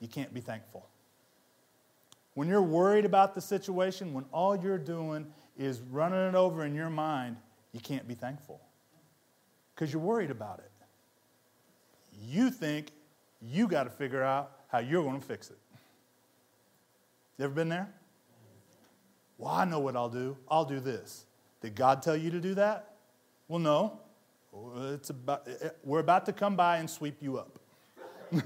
you 0.00 0.06
can't 0.08 0.32
be 0.32 0.40
thankful. 0.40 0.89
When 2.34 2.48
you're 2.48 2.62
worried 2.62 3.04
about 3.04 3.34
the 3.34 3.40
situation, 3.40 4.12
when 4.14 4.24
all 4.32 4.56
you're 4.56 4.78
doing 4.78 5.26
is 5.58 5.80
running 5.80 6.28
it 6.28 6.34
over 6.34 6.64
in 6.64 6.74
your 6.74 6.90
mind, 6.90 7.36
you 7.72 7.80
can't 7.80 8.06
be 8.06 8.14
thankful 8.14 8.60
because 9.74 9.92
you're 9.92 10.02
worried 10.02 10.30
about 10.30 10.58
it. 10.58 10.70
You 12.22 12.50
think 12.50 12.92
you 13.40 13.66
got 13.66 13.84
to 13.84 13.90
figure 13.90 14.22
out 14.22 14.52
how 14.68 14.78
you're 14.78 15.02
going 15.02 15.20
to 15.20 15.26
fix 15.26 15.50
it. 15.50 15.58
You 17.38 17.46
ever 17.46 17.54
been 17.54 17.68
there? 17.68 17.88
Well, 19.38 19.50
I 19.50 19.64
know 19.64 19.80
what 19.80 19.96
I'll 19.96 20.10
do. 20.10 20.36
I'll 20.48 20.66
do 20.66 20.80
this. 20.80 21.24
Did 21.62 21.74
God 21.74 22.02
tell 22.02 22.16
you 22.16 22.30
to 22.30 22.40
do 22.40 22.54
that? 22.54 22.94
Well, 23.48 23.58
no. 23.58 24.00
It's 24.92 25.10
about, 25.10 25.46
eh, 25.48 25.52
eh, 25.62 25.68
we're 25.84 26.00
about 26.00 26.26
to 26.26 26.32
come 26.32 26.56
by 26.56 26.78
and 26.78 26.90
sweep 26.90 27.16
you 27.20 27.38
up. 27.38 27.58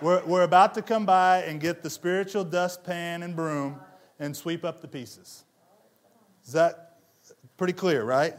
we're, 0.00 0.24
we're 0.24 0.42
about 0.42 0.74
to 0.74 0.82
come 0.82 1.06
by 1.06 1.42
and 1.42 1.60
get 1.60 1.82
the 1.82 1.90
spiritual 1.90 2.44
dustpan 2.44 3.22
and 3.22 3.34
broom 3.34 3.80
and 4.18 4.36
sweep 4.36 4.64
up 4.64 4.80
the 4.80 4.88
pieces. 4.88 5.44
Is 6.44 6.52
that 6.52 6.98
pretty 7.56 7.72
clear, 7.72 8.04
right? 8.04 8.34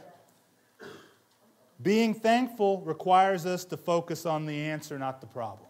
Being 1.81 2.13
thankful 2.13 2.81
requires 2.81 3.45
us 3.45 3.65
to 3.65 3.77
focus 3.77 4.25
on 4.25 4.45
the 4.45 4.57
answer, 4.57 4.97
not 4.97 5.21
the 5.21 5.27
problem. 5.27 5.69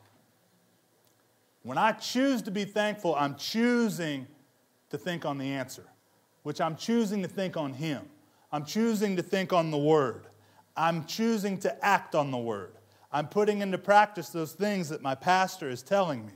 When 1.64 1.78
I 1.78 1.94
choose 1.94 2.44
to 2.44 2.52
be 2.52 2.64
thankful, 2.64 3.16
I'm 3.16 3.36
choosing 3.36 4.28
to 4.92 4.98
think 4.98 5.26
on 5.26 5.38
the 5.38 5.52
answer, 5.52 5.86
which 6.44 6.62
I'm 6.62 6.76
choosing 6.76 7.24
to 7.24 7.28
think 7.28 7.58
on 7.58 7.74
Him. 7.74 8.04
I'm 8.52 8.66
choosing 8.66 9.16
to 9.16 9.24
think 9.24 9.52
on 9.52 9.72
the 9.72 9.78
Word. 9.78 10.28
I'm 10.78 11.06
choosing 11.06 11.58
to 11.60 11.86
act 11.86 12.14
on 12.14 12.30
the 12.30 12.38
Word. 12.38 12.74
I'm 13.16 13.30
putting 13.30 13.62
into 13.62 13.78
practice 13.78 14.28
those 14.28 14.52
things 14.52 14.90
that 14.90 15.02
my 15.02 15.16
pastor 15.16 15.70
is 15.70 15.82
telling 15.82 16.26
me 16.26 16.34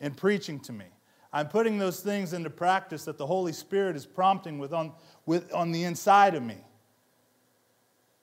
and 0.00 0.14
preaching 0.14 0.60
to 0.60 0.72
me. 0.72 0.84
I'm 1.32 1.48
putting 1.48 1.78
those 1.78 2.00
things 2.00 2.34
into 2.34 2.50
practice 2.50 3.06
that 3.06 3.16
the 3.16 3.24
Holy 3.24 3.54
Spirit 3.54 3.96
is 3.96 4.04
prompting 4.04 4.58
with 4.58 4.74
on, 4.74 4.92
with, 5.24 5.50
on 5.54 5.72
the 5.72 5.84
inside 5.84 6.34
of 6.34 6.42
me. 6.42 6.58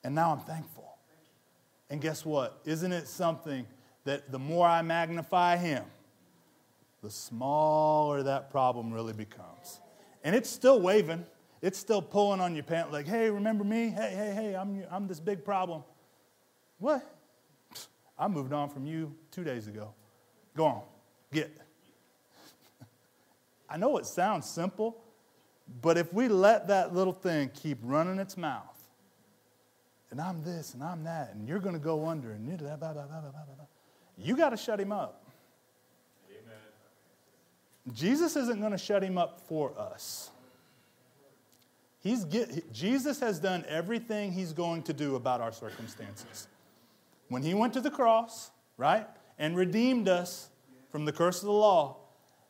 And 0.04 0.14
now 0.14 0.32
I'm 0.32 0.42
thankful. 0.42 0.96
And 1.90 2.00
guess 2.00 2.24
what? 2.24 2.62
Isn't 2.66 2.92
it 2.92 3.08
something 3.08 3.66
that 4.04 4.32
the 4.32 4.38
more 4.38 4.68
I 4.68 4.84
magnify 4.84 5.58
Him, 5.58 5.84
the 7.02 7.10
smaller 7.10 8.22
that 8.22 8.52
problem 8.52 8.94
really 8.94 9.14
becomes? 9.14 9.80
And 10.24 10.36
it's 10.36 10.52
still 10.52 10.80
waving, 10.80 11.26
it's 11.64 11.80
still 11.80 12.04
pulling 12.04 12.42
on 12.42 12.54
your 12.54 12.64
pants, 12.64 12.94
like, 12.94 13.08
hey, 13.08 13.32
remember 13.32 13.64
me? 13.64 13.90
Hey, 13.90 14.14
hey, 14.16 14.34
hey, 14.36 14.56
I'm, 14.56 14.84
I'm 14.92 15.08
this 15.08 15.20
big 15.20 15.44
problem. 15.44 15.84
What? 16.78 17.17
I 18.18 18.28
moved 18.28 18.54
on 18.54 18.70
from 18.70 18.86
you 18.86 19.16
two 19.32 19.44
days 19.44 19.68
ago. 19.68 19.94
Go 20.56 20.66
on, 20.66 20.82
get. 21.32 21.56
I 23.70 23.78
know 23.78 23.98
it 23.98 24.06
sounds 24.06 24.50
simple, 24.50 24.98
but 25.82 25.98
if 25.98 26.14
we 26.14 26.28
let 26.28 26.68
that 26.68 26.96
little 26.96 27.14
thing 27.14 27.52
keep 27.54 27.78
running 27.84 28.20
its 28.20 28.38
mouth, 28.38 28.64
and 30.10 30.22
I'm 30.22 30.44
this 30.44 30.74
and 30.74 30.84
I'm 30.84 31.04
that, 31.04 31.34
and 31.34 31.48
you're 31.48 31.60
going 31.60 31.76
to 31.76 31.80
go 31.80 32.08
under, 32.08 32.32
and 32.32 32.58
blah, 32.58 32.76
blah, 32.76 32.94
blah, 32.94 33.06
you 34.18 34.36
got 34.36 34.50
to 34.50 34.58
shut 34.58 34.80
him 34.80 34.92
up. 34.92 35.24
Amen. 36.30 37.94
Jesus 37.94 38.36
isn't 38.36 38.60
going 38.60 38.72
to 38.72 38.78
shut 38.78 39.04
him 39.04 39.18
up 39.18 39.42
for 39.42 39.78
us. 39.78 40.32
He's 42.00 42.26
get, 42.26 42.72
Jesus 42.72 43.20
has 43.20 43.40
done 43.40 43.66
everything 43.68 44.32
he's 44.32 44.54
going 44.54 44.84
to 44.84 44.94
do 44.94 45.16
about 45.16 45.42
our 45.42 45.52
circumstances. 45.52 46.48
When 47.30 47.44
he 47.44 47.54
went 47.54 47.74
to 47.74 47.82
the 47.82 47.92
cross, 47.92 48.52
right, 48.78 49.08
and 49.38 49.56
redeemed 49.56 50.08
us 50.08 50.50
from 50.90 51.06
the 51.06 51.12
curse 51.12 51.40
of 51.40 51.46
the 51.46 51.52
law, 51.52 51.98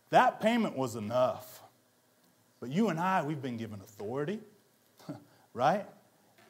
that 0.09 0.39
payment 0.39 0.77
was 0.77 0.95
enough. 0.95 1.61
But 2.59 2.69
you 2.69 2.89
and 2.89 2.99
I, 2.99 3.23
we've 3.23 3.41
been 3.41 3.57
given 3.57 3.81
authority, 3.81 4.39
right? 5.53 5.85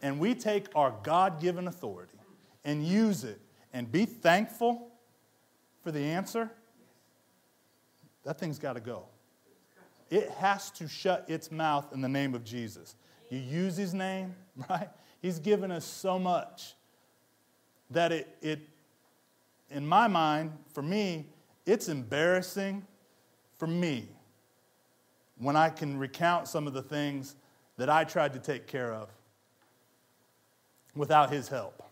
And 0.01 0.19
we 0.19 0.35
take 0.35 0.67
our 0.75 0.93
God 1.03 1.41
given 1.41 1.67
authority 1.67 2.17
and 2.63 2.85
use 2.85 3.23
it 3.23 3.39
and 3.73 3.91
be 3.91 4.05
thankful 4.05 4.91
for 5.81 5.91
the 5.91 5.99
answer. 5.99 6.51
That 8.23 8.39
thing's 8.39 8.59
got 8.59 8.73
to 8.73 8.79
go. 8.79 9.05
It 10.09 10.29
has 10.31 10.71
to 10.71 10.87
shut 10.87 11.25
its 11.27 11.51
mouth 11.51 11.93
in 11.93 12.01
the 12.01 12.09
name 12.09 12.35
of 12.35 12.43
Jesus. 12.43 12.95
You 13.29 13.39
use 13.39 13.75
his 13.75 13.93
name, 13.93 14.35
right? 14.69 14.89
He's 15.21 15.39
given 15.39 15.71
us 15.71 15.85
so 15.85 16.19
much 16.19 16.75
that 17.91 18.11
it, 18.11 18.37
it 18.41 18.59
in 19.69 19.85
my 19.85 20.07
mind, 20.07 20.51
for 20.73 20.81
me, 20.81 21.25
it's 21.65 21.89
embarrassing 21.89 22.85
for 23.57 23.67
me 23.67 24.07
when 25.37 25.55
I 25.55 25.69
can 25.69 25.97
recount 25.97 26.47
some 26.47 26.67
of 26.67 26.73
the 26.73 26.81
things 26.81 27.35
that 27.77 27.89
I 27.89 28.03
tried 28.03 28.33
to 28.33 28.39
take 28.39 28.67
care 28.67 28.93
of 28.93 29.09
without 30.95 31.31
his 31.31 31.47
help. 31.47 31.83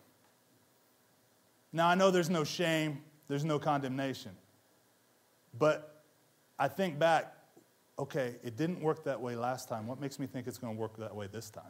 Now, 1.72 1.88
I 1.88 1.94
know 1.94 2.10
there's 2.10 2.30
no 2.30 2.42
shame, 2.42 3.02
there's 3.28 3.44
no 3.44 3.58
condemnation, 3.58 4.32
but 5.58 6.02
I 6.58 6.68
think 6.68 6.98
back, 6.98 7.34
okay, 7.98 8.36
it 8.42 8.56
didn't 8.56 8.80
work 8.80 9.04
that 9.04 9.20
way 9.20 9.36
last 9.36 9.68
time. 9.68 9.86
What 9.86 10.00
makes 10.00 10.18
me 10.18 10.26
think 10.26 10.46
it's 10.46 10.58
going 10.58 10.74
to 10.74 10.80
work 10.80 10.96
that 10.96 11.14
way 11.14 11.28
this 11.30 11.50
time? 11.50 11.64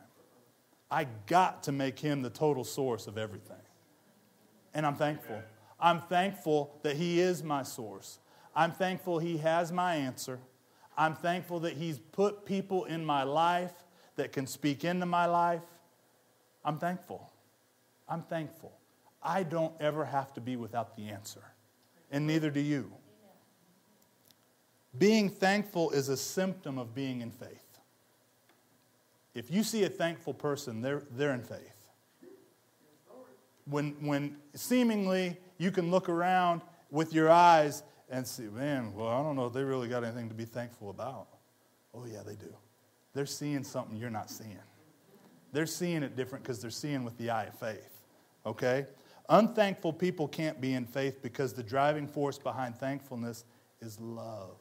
I 0.91 1.09
got 1.27 1.65
to 1.65 1.73
make 1.73 1.99
him 1.99 2.23
the 2.23 2.31
total 2.31 2.63
source 2.63 3.07
of 3.07 3.19
everything. 3.19 3.57
And 4.77 4.87
I'm 4.87 4.95
thankful. 4.95 5.43
I'm 5.81 6.03
thankful 6.03 6.79
that 6.85 6.97
he 6.97 7.19
is 7.19 7.43
my 7.43 7.65
source. 7.65 8.21
I'm 8.55 8.71
thankful 8.71 9.19
he 9.19 9.39
has 9.39 9.73
my 9.73 9.97
answer. 9.97 10.39
I'm 10.97 11.15
thankful 11.15 11.61
that 11.61 11.75
He's 11.75 11.99
put 11.99 12.47
people 12.47 12.85
in 12.85 13.05
my 13.05 13.23
life 13.23 13.73
that 14.17 14.33
can 14.33 14.47
speak 14.47 14.85
into 14.85 15.07
my 15.07 15.27
life. 15.27 15.63
I'm 16.65 16.79
thankful. 16.79 17.31
I'm 18.09 18.23
thankful. 18.23 18.73
I 19.23 19.43
don't 19.43 19.75
ever 19.81 20.05
have 20.05 20.33
to 20.35 20.41
be 20.41 20.57
without 20.57 20.97
the 20.97 21.09
answer, 21.09 21.43
and 22.11 22.27
neither 22.27 22.51
do 22.51 22.61
you. 22.61 22.93
Being 24.97 25.29
thankful 25.29 25.91
is 25.91 26.09
a 26.09 26.17
symptom 26.17 26.79
of 26.79 26.95
being 26.95 27.21
in 27.21 27.31
faith. 27.31 27.79
If 29.35 29.51
you 29.51 29.63
see 29.63 29.85
a 29.85 29.91
thankful 29.91 30.33
person, 30.33 30.81
they're, 30.81 31.03
they're 31.11 31.35
in 31.35 31.43
faith. 31.43 31.76
When, 33.69 33.97
when 34.01 34.37
seemingly 34.55 35.37
you 35.59 35.71
can 35.71 35.91
look 35.91 36.09
around 36.09 36.63
with 36.91 37.13
your 37.13 37.31
eyes 37.31 37.83
and 38.09 38.27
see, 38.27 38.45
man, 38.45 38.95
well, 38.95 39.09
I 39.09 39.23
don't 39.23 39.37
know 39.37 39.47
if 39.47 39.53
they 39.53 39.65
really 39.65 39.89
got 39.89 40.05
anything 40.05 40.29
to 40.29 40.35
be 40.35 40.45
thankful 40.45 40.91
about. 40.91 41.27
Oh, 41.93 42.05
yeah, 42.05 42.23
they 42.25 42.35
do. 42.35 42.55
They're 43.15 43.27
seeing 43.27 43.65
something 43.65 43.97
you're 43.97 44.11
not 44.11 44.31
seeing. 44.31 44.59
They're 45.53 45.67
seeing 45.67 46.03
it 46.03 46.17
different 46.17 46.45
because 46.45 46.61
they're 46.61 46.71
seeing 46.71 47.03
with 47.05 47.17
the 47.19 47.31
eye 47.31 47.45
of 47.45 47.59
faith. 47.59 48.03
Okay? 48.45 48.87
Unthankful 49.29 49.93
people 49.93 50.29
can't 50.29 50.61
be 50.61 50.75
in 50.75 50.85
faith 50.85 51.23
because 51.23 51.53
the 51.53 51.63
driving 51.63 52.07
force 52.07 52.39
behind 52.39 52.77
thankfulness 52.77 53.45
is 53.81 53.99
love. 54.01 54.59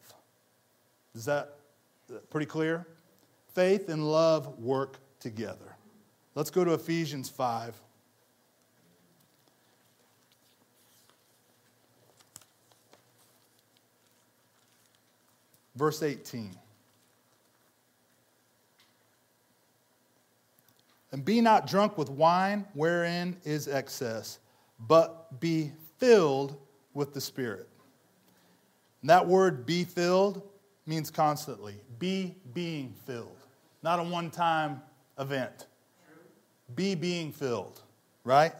Is 1.13 1.25
that 1.25 1.57
uh, 2.09 2.17
pretty 2.29 2.47
clear? 2.47 2.87
Faith 3.53 3.89
and 3.89 4.09
love 4.11 4.59
work 4.59 4.99
together. 5.19 5.75
Let's 6.33 6.49
go 6.49 6.63
to 6.63 6.73
Ephesians 6.73 7.29
5. 7.29 7.79
Verse 15.75 16.03
18. 16.03 16.55
And 21.11 21.23
be 21.23 21.39
not 21.39 21.67
drunk 21.67 21.97
with 21.97 22.09
wine, 22.09 22.65
wherein 22.73 23.37
is 23.45 23.67
excess, 23.67 24.39
but 24.87 25.39
be 25.39 25.71
filled 25.97 26.57
with 26.93 27.13
the 27.13 27.21
Spirit. 27.21 27.69
And 29.01 29.09
that 29.09 29.25
word 29.25 29.65
be 29.65 29.83
filled 29.83 30.41
means 30.85 31.09
constantly. 31.09 31.75
Be 31.99 32.35
being 32.53 32.93
filled, 33.05 33.37
not 33.81 33.99
a 33.99 34.03
one 34.03 34.29
time 34.29 34.81
event. 35.19 35.67
Be 36.75 36.95
being 36.95 37.31
filled, 37.31 37.81
right? 38.23 38.53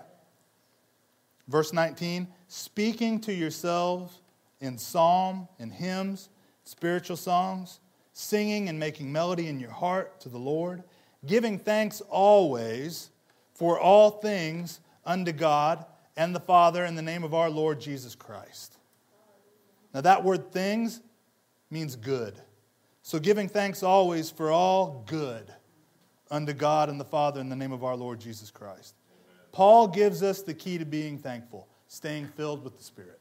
Verse 1.47 1.73
19, 1.73 2.27
speaking 2.47 3.19
to 3.21 3.33
yourselves 3.33 4.21
in 4.61 4.77
psalm 4.77 5.47
and 5.59 5.73
hymns, 5.73 6.29
spiritual 6.65 7.17
songs, 7.17 7.79
singing 8.13 8.69
and 8.69 8.79
making 8.79 9.11
melody 9.11 9.47
in 9.47 9.59
your 9.59 9.71
heart 9.71 10.19
to 10.21 10.29
the 10.29 10.37
Lord, 10.37 10.83
giving 11.25 11.57
thanks 11.57 12.01
always 12.09 13.09
for 13.53 13.79
all 13.79 14.11
things 14.11 14.81
unto 15.05 15.31
God 15.31 15.85
and 16.17 16.35
the 16.35 16.39
Father 16.39 16.83
in 16.85 16.95
the 16.95 17.01
name 17.01 17.23
of 17.23 17.33
our 17.33 17.49
Lord 17.49 17.79
Jesus 17.79 18.15
Christ. 18.15 18.77
Now, 19.93 20.01
that 20.01 20.23
word 20.23 20.51
things 20.51 21.01
means 21.71 21.95
good. 21.95 22.35
So, 23.01 23.19
giving 23.19 23.47
thanks 23.47 23.83
always 23.83 24.29
for 24.29 24.51
all 24.51 25.03
good 25.05 25.53
unto 26.29 26.53
God 26.53 26.89
and 26.89 26.99
the 26.99 27.05
Father 27.05 27.39
in 27.39 27.49
the 27.49 27.55
name 27.55 27.71
of 27.71 27.83
our 27.83 27.95
Lord 27.95 28.19
Jesus 28.19 28.51
Christ. 28.51 28.95
Paul 29.51 29.87
gives 29.87 30.21
us 30.21 30.41
the 30.41 30.53
key 30.53 30.77
to 30.77 30.85
being 30.85 31.17
thankful 31.17 31.67
staying 31.87 32.27
filled 32.27 32.63
with 32.63 32.77
the 32.77 32.83
Spirit. 32.83 33.19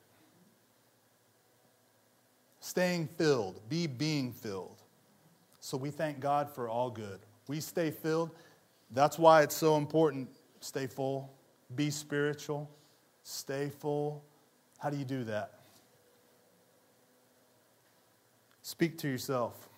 Staying 2.64 3.09
filled, 3.18 3.61
be 3.68 3.87
being 3.87 4.33
filled. 4.33 4.81
So, 5.61 5.77
we 5.77 5.90
thank 5.90 6.18
God 6.18 6.48
for 6.48 6.66
all 6.66 6.88
good. 6.88 7.20
We 7.46 7.61
stay 7.61 7.90
filled. 7.90 8.31
That's 8.90 9.18
why 9.18 9.42
it's 9.42 9.55
so 9.55 9.77
important. 9.77 10.31
Stay 10.61 10.87
full, 10.87 11.31
be 11.74 11.90
spiritual, 11.90 12.70
stay 13.22 13.68
full. 13.68 14.24
How 14.79 14.88
do 14.88 14.96
you 14.96 15.05
do 15.05 15.24
that? 15.24 15.59
Speak 18.62 18.96
to 18.96 19.09
yourself. 19.09 19.68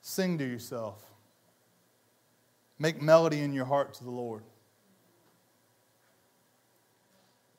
Sing 0.00 0.38
to 0.38 0.44
yourself. 0.48 1.04
Make 2.78 3.02
melody 3.02 3.40
in 3.40 3.52
your 3.52 3.66
heart 3.66 3.92
to 3.94 4.04
the 4.04 4.10
Lord. 4.10 4.44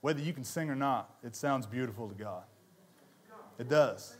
Whether 0.02 0.22
you 0.22 0.34
can 0.34 0.44
sing 0.44 0.72
or 0.72 0.76
not, 0.76 1.08
it 1.24 1.36
sounds 1.36 1.68
beautiful 1.68 2.10
to 2.10 2.16
God. 2.16 2.46
It 3.60 3.70
does. 3.70 4.16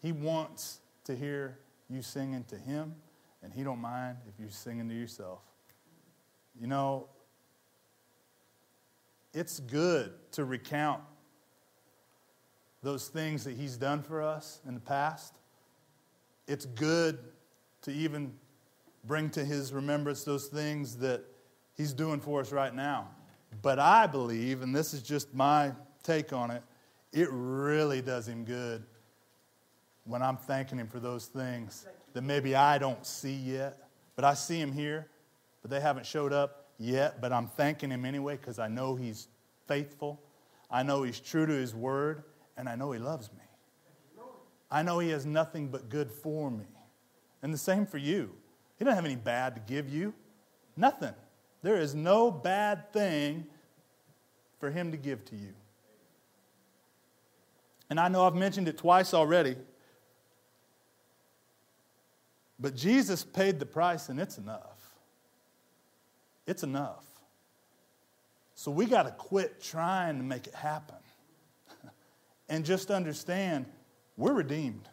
He 0.00 0.12
wants 0.12 0.80
to 1.04 1.14
hear 1.14 1.58
you 1.90 2.02
singing 2.02 2.44
to 2.44 2.56
Him, 2.56 2.94
and 3.42 3.52
He 3.52 3.62
don't 3.62 3.80
mind 3.80 4.18
if 4.28 4.34
you're 4.38 4.50
singing 4.50 4.88
to 4.88 4.94
yourself. 4.94 5.40
You 6.60 6.66
know, 6.66 7.08
it's 9.34 9.60
good 9.60 10.12
to 10.32 10.44
recount 10.44 11.02
those 12.82 13.08
things 13.08 13.44
that 13.44 13.54
He's 13.54 13.76
done 13.76 14.02
for 14.02 14.22
us 14.22 14.60
in 14.66 14.74
the 14.74 14.80
past. 14.80 15.34
It's 16.46 16.64
good 16.64 17.18
to 17.82 17.90
even 17.90 18.32
bring 19.04 19.28
to 19.30 19.44
His 19.44 19.72
remembrance 19.72 20.24
those 20.24 20.46
things 20.46 20.96
that 20.98 21.22
He's 21.76 21.92
doing 21.92 22.20
for 22.20 22.40
us 22.40 22.52
right 22.52 22.74
now. 22.74 23.08
But 23.60 23.78
I 23.78 24.06
believe, 24.06 24.62
and 24.62 24.74
this 24.74 24.94
is 24.94 25.02
just 25.02 25.34
my 25.34 25.72
take 26.02 26.32
on 26.32 26.50
it, 26.50 26.62
it 27.12 27.28
really 27.30 28.02
does 28.02 28.28
Him 28.28 28.44
good 28.44 28.84
when 30.04 30.22
I'm 30.22 30.36
thanking 30.36 30.78
Him 30.78 30.88
for 30.88 31.00
those 31.00 31.26
things 31.26 31.86
that 32.12 32.22
maybe 32.22 32.54
I 32.54 32.78
don't 32.78 33.04
see 33.04 33.34
yet. 33.34 33.88
But 34.14 34.24
I 34.24 34.34
see 34.34 34.58
Him 34.58 34.72
here, 34.72 35.08
but 35.62 35.70
they 35.70 35.80
haven't 35.80 36.06
showed 36.06 36.32
up 36.32 36.66
yet. 36.78 37.20
But 37.20 37.32
I'm 37.32 37.48
thanking 37.48 37.90
Him 37.90 38.04
anyway 38.04 38.36
because 38.36 38.58
I 38.58 38.68
know 38.68 38.96
He's 38.96 39.28
faithful. 39.66 40.20
I 40.70 40.82
know 40.82 41.02
He's 41.02 41.20
true 41.20 41.46
to 41.46 41.52
His 41.52 41.74
word 41.74 42.22
and 42.56 42.68
I 42.68 42.76
know 42.76 42.92
He 42.92 42.98
loves 42.98 43.30
me. 43.32 44.22
I 44.70 44.82
know 44.82 44.98
He 44.98 45.10
has 45.10 45.26
nothing 45.26 45.68
but 45.68 45.88
good 45.88 46.10
for 46.10 46.50
me. 46.50 46.64
And 47.42 47.52
the 47.52 47.58
same 47.58 47.86
for 47.86 47.98
you. 47.98 48.32
He 48.78 48.84
doesn't 48.84 48.96
have 48.96 49.04
any 49.04 49.16
bad 49.16 49.54
to 49.54 49.60
give 49.72 49.88
you. 49.88 50.14
Nothing. 50.76 51.14
There 51.62 51.76
is 51.76 51.94
no 51.94 52.30
bad 52.30 52.92
thing 52.92 53.46
for 54.58 54.70
Him 54.70 54.90
to 54.92 54.96
give 54.96 55.24
to 55.26 55.36
you. 55.36 55.54
And 57.88 58.00
I 58.00 58.08
know 58.08 58.26
I've 58.26 58.34
mentioned 58.34 58.68
it 58.68 58.78
twice 58.78 59.14
already, 59.14 59.56
but 62.58 62.74
Jesus 62.74 63.22
paid 63.22 63.60
the 63.60 63.66
price 63.66 64.08
and 64.08 64.18
it's 64.18 64.38
enough. 64.38 64.94
It's 66.46 66.62
enough. 66.62 67.04
So 68.54 68.70
we 68.70 68.86
got 68.86 69.04
to 69.04 69.10
quit 69.12 69.62
trying 69.62 70.16
to 70.16 70.24
make 70.24 70.46
it 70.46 70.54
happen 70.54 70.96
and 72.48 72.64
just 72.64 72.90
understand 72.90 73.66
we're 74.16 74.32
redeemed. 74.32 74.88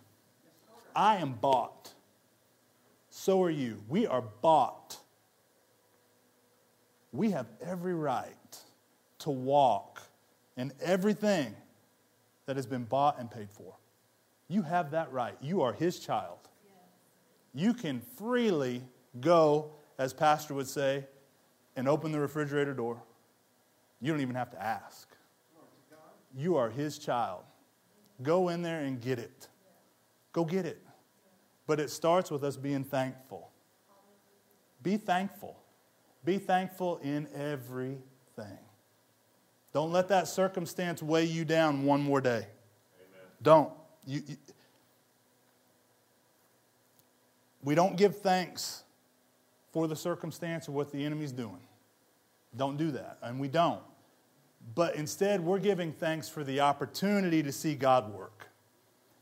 I 0.95 1.17
am 1.17 1.33
bought. 1.33 1.93
So 3.09 3.41
are 3.43 3.49
you. 3.49 3.81
We 3.87 4.05
are 4.05 4.23
bought. 4.41 4.97
We 7.11 7.31
have 7.31 7.47
every 7.61 7.93
right 7.93 8.35
to 9.19 9.29
walk 9.29 10.01
in 10.57 10.73
everything 10.81 11.55
that 12.45 12.55
has 12.55 12.65
been 12.65 12.83
bought 12.83 13.19
and 13.19 13.29
paid 13.29 13.49
for. 13.51 13.75
You 14.47 14.61
have 14.63 14.91
that 14.91 15.11
right. 15.11 15.35
You 15.41 15.61
are 15.61 15.73
his 15.73 15.99
child. 15.99 16.39
You 17.53 17.73
can 17.73 18.01
freely 18.17 18.83
go, 19.19 19.71
as 19.97 20.13
Pastor 20.13 20.53
would 20.53 20.67
say, 20.67 21.05
and 21.75 21.87
open 21.87 22.11
the 22.11 22.19
refrigerator 22.19 22.73
door. 22.73 23.01
You 24.01 24.11
don't 24.11 24.21
even 24.21 24.35
have 24.35 24.51
to 24.51 24.61
ask. 24.61 25.07
You 26.35 26.57
are 26.57 26.69
his 26.69 26.97
child. 26.97 27.43
Go 28.21 28.49
in 28.49 28.61
there 28.61 28.81
and 28.81 28.99
get 28.99 29.19
it. 29.19 29.47
Go 30.31 30.43
get 30.45 30.65
it. 30.65 30.81
But 31.67 31.79
it 31.79 31.89
starts 31.89 32.29
with 32.29 32.43
us 32.43 32.57
being 32.57 32.83
thankful. 32.83 33.49
Be 34.81 34.97
thankful. 34.97 35.57
Be 36.25 36.37
thankful 36.37 36.97
in 36.97 37.27
everything. 37.33 38.59
Don't 39.73 39.91
let 39.91 40.07
that 40.09 40.27
circumstance 40.27 41.01
weigh 41.01 41.25
you 41.25 41.45
down 41.45 41.83
one 41.83 42.01
more 42.01 42.21
day. 42.21 42.45
Amen. 42.45 43.27
Don't. 43.41 43.73
You, 44.05 44.21
you, 44.27 44.37
we 47.63 47.75
don't 47.75 47.97
give 47.97 48.17
thanks 48.19 48.83
for 49.71 49.87
the 49.87 49.95
circumstance 49.95 50.69
or 50.69 50.73
what 50.73 50.91
the 50.91 51.03
enemy's 51.03 51.31
doing. 51.31 51.61
Don't 52.55 52.77
do 52.77 52.91
that. 52.91 53.17
And 53.23 53.39
we 53.39 53.47
don't. 53.47 53.81
But 54.75 54.95
instead, 54.95 55.41
we're 55.41 55.59
giving 55.59 55.91
thanks 55.91 56.29
for 56.29 56.43
the 56.43 56.59
opportunity 56.59 57.41
to 57.41 57.51
see 57.51 57.73
God 57.73 58.13
work. 58.13 58.47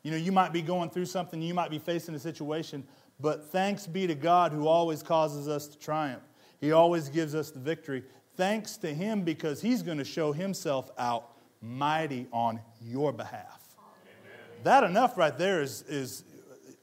You 0.04 0.12
know, 0.12 0.18
you 0.18 0.32
might 0.32 0.52
be 0.52 0.62
going 0.62 0.90
through 0.90 1.06
something, 1.06 1.42
you 1.42 1.54
might 1.54 1.70
be 1.70 1.80
facing 1.80 2.16
a 2.16 2.20
situation, 2.20 2.84
but 3.20 3.46
thanks 3.46 3.88
be 3.88 4.08
to 4.08 4.16
God 4.16 4.52
who 4.52 4.68
always 4.68 5.04
causes 5.04 5.48
us 5.48 5.68
to 5.68 5.78
triumph. 5.78 6.24
He 6.60 6.72
always 6.72 7.10
gives 7.10 7.36
us 7.36 7.52
the 7.52 7.60
victory. 7.60 8.04
Thanks 8.36 8.78
to 8.78 8.94
Him 8.94 9.24
because 9.24 9.62
He's 9.62 9.84
going 9.84 9.98
to 9.98 10.06
show 10.06 10.32
Himself 10.32 10.90
out 10.98 11.32
mighty 11.62 12.28
on 12.32 12.60
your 12.82 13.12
behalf. 13.12 13.76
Amen. 13.78 14.64
That 14.64 14.84
enough 14.84 15.18
right 15.18 15.38
there 15.38 15.62
is, 15.62 15.84
is 15.84 16.24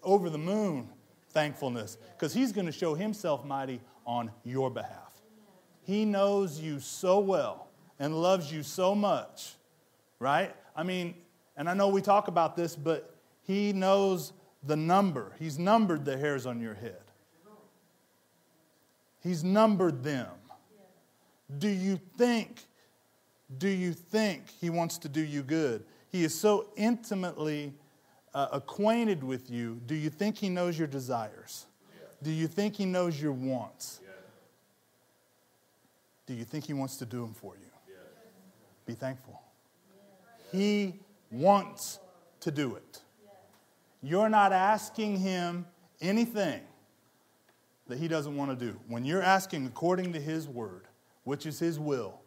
over 0.02 0.30
the 0.30 0.38
moon 0.38 0.88
thankfulness 1.30 1.98
because 2.16 2.32
He's 2.32 2.52
going 2.52 2.66
to 2.66 2.72
show 2.72 2.94
Himself 2.94 3.44
mighty 3.44 3.80
on 4.06 4.30
your 4.44 4.70
behalf. 4.70 5.12
He 5.82 6.04
knows 6.04 6.60
you 6.60 6.80
so 6.80 7.18
well 7.18 7.68
and 7.98 8.14
loves 8.14 8.52
you 8.52 8.62
so 8.62 8.94
much, 8.94 9.54
right? 10.18 10.54
I 10.76 10.82
mean, 10.82 11.14
and 11.56 11.68
I 11.68 11.74
know 11.74 11.88
we 11.88 12.02
talk 12.02 12.28
about 12.28 12.56
this, 12.56 12.76
but 12.76 13.14
He 13.42 13.72
knows 13.72 14.32
the 14.62 14.76
number. 14.76 15.32
He's 15.38 15.58
numbered 15.58 16.04
the 16.04 16.16
hairs 16.16 16.46
on 16.46 16.60
your 16.60 16.74
head, 16.74 17.02
He's 19.22 19.42
numbered 19.42 20.02
them. 20.02 20.28
Do 21.56 21.68
you 21.68 21.98
think, 22.16 22.60
do 23.56 23.68
you 23.68 23.92
think 23.92 24.42
He 24.60 24.70
wants 24.70 24.98
to 24.98 25.08
do 25.08 25.20
you 25.20 25.42
good? 25.42 25.84
He 26.10 26.24
is 26.24 26.38
so 26.38 26.66
intimately 26.76 27.72
uh, 28.34 28.48
acquainted 28.52 29.24
with 29.24 29.50
you. 29.50 29.80
Do 29.86 29.94
you 29.94 30.10
think 30.10 30.36
He 30.36 30.48
knows 30.48 30.78
your 30.78 30.88
desires? 30.88 31.66
Do 32.22 32.30
you 32.30 32.48
think 32.48 32.76
He 32.76 32.84
knows 32.84 33.20
your 33.20 33.32
wants? 33.32 34.00
Do 36.26 36.34
you 36.34 36.44
think 36.44 36.66
He 36.66 36.74
wants 36.74 36.96
to 36.98 37.06
do 37.06 37.22
them 37.22 37.32
for 37.32 37.54
you? 37.54 37.94
Be 38.84 38.94
thankful. 38.94 39.40
He 40.50 40.94
wants 41.30 41.98
to 42.40 42.50
do 42.50 42.74
it. 42.74 43.00
You're 44.02 44.28
not 44.28 44.52
asking 44.52 45.18
him 45.18 45.66
anything 46.00 46.62
that 47.88 47.98
he 47.98 48.08
doesn't 48.08 48.36
want 48.36 48.58
to 48.58 48.66
do. 48.66 48.78
When 48.88 49.04
you're 49.04 49.22
asking 49.22 49.66
according 49.66 50.12
to 50.14 50.20
his 50.20 50.48
word, 50.48 50.87
which 51.28 51.44
is 51.44 51.58
his 51.58 51.78
will, 51.78 52.18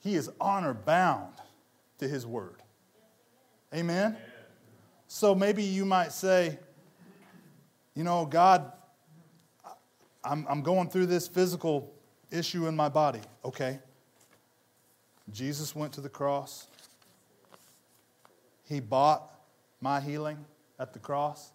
he 0.00 0.16
is 0.16 0.28
honor 0.40 0.74
bound 0.74 1.32
to 1.96 2.08
his 2.08 2.26
word. 2.26 2.60
Amen? 3.72 4.16
So 5.06 5.32
maybe 5.32 5.62
you 5.62 5.84
might 5.84 6.10
say, 6.10 6.58
you 7.94 8.02
know, 8.02 8.26
God, 8.26 8.72
I'm, 10.24 10.44
I'm 10.48 10.62
going 10.62 10.90
through 10.90 11.06
this 11.06 11.28
physical 11.28 11.94
issue 12.32 12.66
in 12.66 12.74
my 12.74 12.88
body. 12.88 13.20
Okay. 13.44 13.78
Jesus 15.30 15.76
went 15.76 15.92
to 15.92 16.00
the 16.00 16.08
cross. 16.08 16.66
He 18.64 18.80
bought 18.80 19.30
my 19.80 20.00
healing 20.00 20.44
at 20.80 20.94
the 20.94 20.98
cross. 20.98 21.52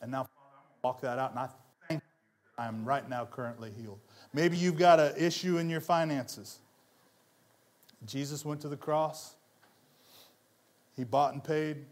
And 0.00 0.12
now 0.12 0.22
I 0.22 0.86
walk 0.86 1.00
that 1.00 1.18
out. 1.18 1.32
And 1.32 1.40
I 1.40 1.48
thank 1.88 2.00
you 2.00 2.64
I'm 2.64 2.84
right 2.84 3.08
now 3.08 3.24
currently 3.24 3.72
healed. 3.76 3.98
Maybe 4.34 4.56
you've 4.56 4.78
got 4.78 4.98
an 4.98 5.12
issue 5.16 5.58
in 5.58 5.68
your 5.68 5.80
finances. 5.80 6.58
Jesus 8.06 8.44
went 8.44 8.60
to 8.62 8.68
the 8.68 8.76
cross. 8.76 9.34
He 10.96 11.04
bought 11.04 11.34
and 11.34 11.42
paid 11.42 11.84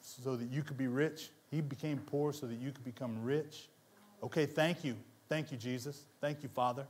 so 0.00 0.36
that 0.36 0.50
you 0.50 0.62
could 0.62 0.76
be 0.76 0.86
rich. 0.86 1.30
He 1.50 1.60
became 1.60 1.98
poor 1.98 2.32
so 2.32 2.46
that 2.46 2.54
you 2.54 2.72
could 2.72 2.84
become 2.84 3.22
rich. 3.22 3.68
Okay, 4.22 4.46
thank 4.46 4.84
you. 4.84 4.96
Thank 5.28 5.50
you, 5.50 5.58
Jesus. 5.58 6.04
Thank 6.20 6.42
you, 6.42 6.48
Father. 6.48 6.86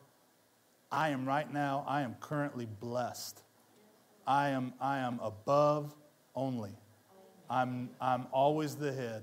I 0.91 1.11
am 1.11 1.27
right 1.27 1.53
now, 1.53 1.85
I 1.87 2.03
am 2.03 2.17
currently 2.21 2.67
blessed. 2.67 3.43
I 4.27 4.51
am, 4.51 4.73
I 4.81 4.99
am 4.99 5.21
above 5.23 5.95
only. 6.35 6.73
I'm, 7.51 7.91
I'm 8.01 8.27
always 8.33 8.75
the 8.75 8.93
head, 8.93 9.23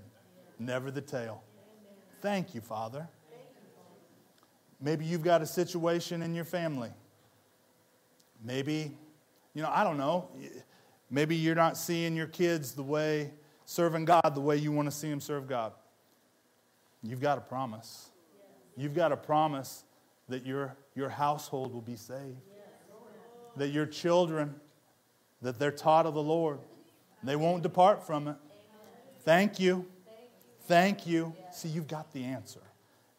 never 0.60 0.92
the 0.92 1.02
tail. 1.02 1.44
Thank 2.22 2.54
you, 2.54 2.62
Father. 2.62 3.08
Maybe 4.86 5.04
you've 5.04 5.24
got 5.24 5.42
a 5.42 5.48
situation 5.48 6.22
in 6.22 6.36
your 6.36 6.46
family. 6.46 6.92
Maybe, 8.44 8.96
you 9.56 9.64
know, 9.64 9.72
I 9.74 9.84
don't 9.84 9.98
know. 9.98 10.30
Maybe 11.10 11.36
you're 11.36 11.56
not 11.56 11.76
seeing 11.76 12.16
your 12.16 12.28
kids 12.28 12.74
the 12.74 12.84
way, 12.84 13.32
serving 13.66 14.06
God 14.06 14.36
the 14.36 14.42
way 14.42 14.58
you 14.58 14.72
want 14.72 14.88
to 14.88 14.96
see 14.96 15.10
them 15.10 15.20
serve 15.20 15.48
God. 15.48 15.74
You've 17.02 17.20
got 17.20 17.40
a 17.40 17.42
promise. 17.42 18.10
You've 18.78 18.94
got 18.94 19.12
a 19.12 19.18
promise 19.18 19.86
that 20.30 20.46
your, 20.46 20.76
your 20.94 21.10
household 21.10 21.74
will 21.74 21.82
be 21.82 21.96
saved. 21.96 22.38
That 23.56 23.70
your 23.70 23.88
children, 23.88 24.54
that 25.42 25.58
they're 25.58 25.72
taught 25.72 26.06
of 26.06 26.14
the 26.14 26.22
Lord. 26.22 26.60
They 27.24 27.36
won't 27.36 27.64
depart 27.64 28.06
from 28.06 28.28
it. 28.28 28.36
Thank 29.24 29.60
you. 29.60 29.88
Thank 30.68 31.08
you. 31.08 31.34
See, 31.52 31.70
you've 31.70 31.88
got 31.88 32.14
the 32.14 32.24
answer. 32.24 32.62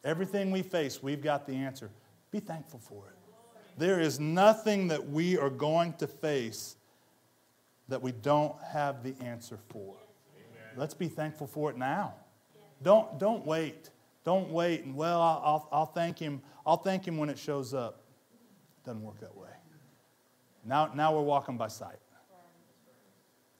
Everything 0.07 0.51
we 0.51 0.61
face, 0.61 1.03
we've 1.03 1.21
got 1.21 1.45
the 1.45 1.53
answer. 1.53 1.91
Be 2.31 2.39
thankful 2.39 2.79
for 2.79 3.09
it. 3.09 3.15
There 3.77 3.99
is 3.99 4.21
nothing 4.21 4.87
that 4.87 5.09
we 5.09 5.37
are 5.37 5.49
going 5.49 5.91
to 5.95 6.07
face 6.07 6.77
that 7.89 8.01
we 8.01 8.13
don't 8.13 8.55
have 8.63 9.03
the 9.03 9.13
answer 9.21 9.59
for. 9.67 9.95
Amen. 10.33 10.77
Let's 10.77 10.93
be 10.93 11.09
thankful 11.09 11.45
for 11.45 11.69
it 11.71 11.77
now. 11.77 12.13
Don't, 12.81 13.19
don't 13.19 13.45
wait. 13.45 13.89
Don't 14.23 14.49
wait 14.49 14.85
and, 14.85 14.95
well, 14.95 15.21
I'll, 15.21 15.41
I'll, 15.43 15.69
I'll, 15.73 15.85
thank 15.85 16.17
him. 16.17 16.41
I'll 16.65 16.77
thank 16.77 17.05
him 17.05 17.17
when 17.17 17.29
it 17.29 17.37
shows 17.37 17.73
up. 17.73 18.01
Doesn't 18.85 19.03
work 19.03 19.19
that 19.19 19.35
way. 19.35 19.49
Now, 20.63 20.89
now 20.95 21.13
we're 21.13 21.21
walking 21.21 21.57
by 21.57 21.67
sight. 21.67 21.99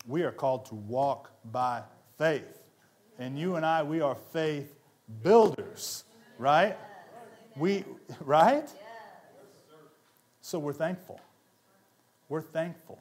We 0.08 0.24
are 0.24 0.32
called 0.32 0.66
to 0.68 0.76
walk 0.76 1.30
by 1.52 1.82
faith. 2.18 2.62
And 3.20 3.38
you 3.38 3.58
and 3.58 3.66
I, 3.66 3.84
we 3.84 4.00
are 4.00 4.16
faith 4.16 4.78
builders, 5.24 6.06
right? 6.38 6.78
We, 7.56 7.84
right? 8.22 8.70
So 10.42 10.60
we're 10.60 10.74
thankful. 10.74 11.20
We're 12.30 12.42
thankful. 12.42 13.00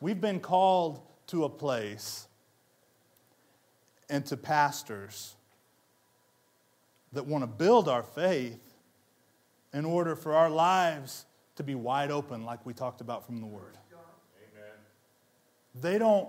We've 0.00 0.20
been 0.20 0.40
called 0.40 1.00
to 1.28 1.44
a 1.44 1.48
place 1.48 2.26
and 4.08 4.24
to 4.26 4.36
pastors 4.36 5.34
that 7.12 7.26
want 7.26 7.42
to 7.42 7.46
build 7.46 7.88
our 7.88 8.02
faith 8.02 8.60
in 9.72 9.84
order 9.84 10.16
for 10.16 10.34
our 10.34 10.50
lives 10.50 11.26
to 11.56 11.62
be 11.62 11.74
wide 11.74 12.10
open, 12.10 12.44
like 12.44 12.64
we 12.64 12.72
talked 12.72 13.00
about 13.00 13.26
from 13.26 13.40
the 13.40 13.46
Word. 13.46 13.76
Amen. 14.52 14.72
They 15.80 15.98
don't, 15.98 16.28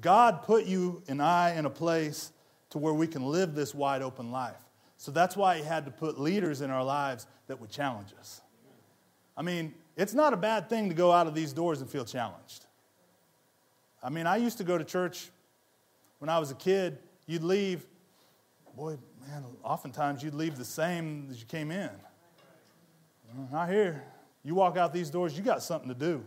God 0.00 0.42
put 0.42 0.64
you 0.64 1.02
and 1.08 1.20
I 1.20 1.54
in 1.54 1.66
a 1.66 1.70
place 1.70 2.32
to 2.70 2.78
where 2.78 2.94
we 2.94 3.06
can 3.06 3.24
live 3.24 3.54
this 3.54 3.74
wide 3.74 4.02
open 4.02 4.30
life. 4.30 4.54
So 5.02 5.10
that's 5.10 5.36
why 5.36 5.56
He 5.56 5.64
had 5.64 5.84
to 5.86 5.90
put 5.90 6.20
leaders 6.20 6.60
in 6.60 6.70
our 6.70 6.84
lives 6.84 7.26
that 7.48 7.60
would 7.60 7.70
challenge 7.70 8.10
us. 8.20 8.40
I 9.36 9.42
mean, 9.42 9.74
it's 9.96 10.14
not 10.14 10.32
a 10.32 10.36
bad 10.36 10.68
thing 10.68 10.88
to 10.90 10.94
go 10.94 11.10
out 11.10 11.26
of 11.26 11.34
these 11.34 11.52
doors 11.52 11.80
and 11.80 11.90
feel 11.90 12.04
challenged. 12.04 12.66
I 14.00 14.10
mean, 14.10 14.28
I 14.28 14.36
used 14.36 14.58
to 14.58 14.64
go 14.64 14.78
to 14.78 14.84
church 14.84 15.30
when 16.20 16.28
I 16.28 16.38
was 16.38 16.52
a 16.52 16.54
kid. 16.54 16.98
You'd 17.26 17.42
leave, 17.42 17.84
boy, 18.76 18.96
man, 19.26 19.44
oftentimes 19.64 20.22
you'd 20.22 20.34
leave 20.34 20.56
the 20.56 20.64
same 20.64 21.26
as 21.32 21.40
you 21.40 21.46
came 21.46 21.72
in. 21.72 21.90
Mm, 23.36 23.50
not 23.50 23.68
here. 23.68 24.04
You 24.44 24.54
walk 24.54 24.76
out 24.76 24.92
these 24.92 25.10
doors, 25.10 25.36
you 25.36 25.42
got 25.42 25.64
something 25.64 25.88
to 25.88 25.96
do. 25.96 26.24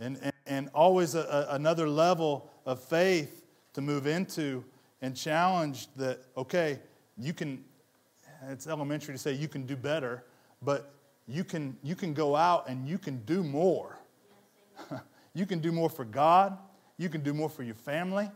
And, 0.00 0.18
and, 0.20 0.32
and 0.48 0.70
always 0.74 1.14
a, 1.14 1.20
a, 1.50 1.54
another 1.54 1.88
level 1.88 2.50
of 2.66 2.82
faith 2.82 3.44
to 3.74 3.80
move 3.80 4.08
into 4.08 4.64
and 5.00 5.16
challenge 5.16 5.86
that, 5.94 6.18
okay, 6.36 6.80
you 7.16 7.32
can, 7.32 7.62
it's 8.50 8.66
elementary 8.66 9.14
to 9.14 9.18
say 9.18 9.32
you 9.32 9.48
can 9.48 9.66
do 9.66 9.76
better, 9.76 10.24
but 10.62 10.92
you 11.28 11.44
can, 11.44 11.76
you 11.82 11.94
can 11.94 12.14
go 12.14 12.34
out 12.34 12.68
and 12.68 12.88
you 12.88 12.98
can 12.98 13.18
do 13.24 13.42
more. 13.44 13.98
you 15.34 15.46
can 15.46 15.60
do 15.60 15.72
more 15.72 15.88
for 15.88 16.04
God, 16.04 16.58
you 16.96 17.08
can 17.08 17.22
do 17.22 17.32
more 17.32 17.48
for 17.48 17.62
your 17.62 17.74
family 17.74 18.30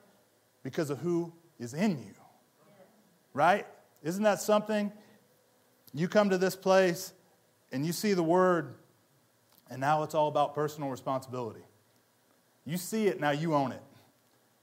because 0.63 0.91
of 0.91 0.99
who 0.99 1.33
is 1.59 1.75
in 1.75 1.99
you. 1.99 2.15
Right? 3.35 3.67
Isn't 4.03 4.23
that 4.23 4.41
something? 4.41 4.93
You 5.93 6.09
come 6.09 6.31
to 6.31 6.39
this 6.39 6.57
place 6.57 7.13
and 7.73 7.85
you 7.85 7.93
see 7.93 8.13
the 8.13 8.23
word, 8.23 8.75
and 9.71 9.81
now 9.81 10.03
it's 10.03 10.15
all 10.15 10.29
about 10.29 10.55
personal 10.55 10.89
responsibility. 10.91 11.65
You 12.65 12.77
see 12.77 13.07
it, 13.07 13.21
now 13.21 13.31
you 13.31 13.55
own 13.55 13.73
it. 13.73 13.83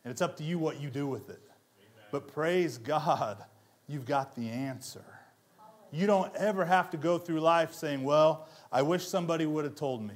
And 0.04 0.12
it's 0.12 0.22
up 0.22 0.38
to 0.38 0.44
you 0.44 0.60
what 0.60 0.82
you 0.82 0.90
do 0.90 1.08
with 1.08 1.30
it. 1.30 1.42
But 2.12 2.28
praise 2.28 2.78
God, 2.78 3.44
you've 3.88 4.06
got 4.06 4.36
the 4.36 4.50
answer. 4.50 5.04
You 5.94 6.08
don't 6.08 6.36
ever 6.36 6.66
have 6.66 6.90
to 6.90 6.98
go 6.98 7.20
through 7.20 7.40
life 7.40 7.74
saying, 7.74 8.04
Well, 8.04 8.48
I 8.72 8.82
wish 8.82 9.08
somebody 9.08 9.46
would 9.46 9.64
have 9.64 9.76
told 9.76 10.02
me. 10.02 10.16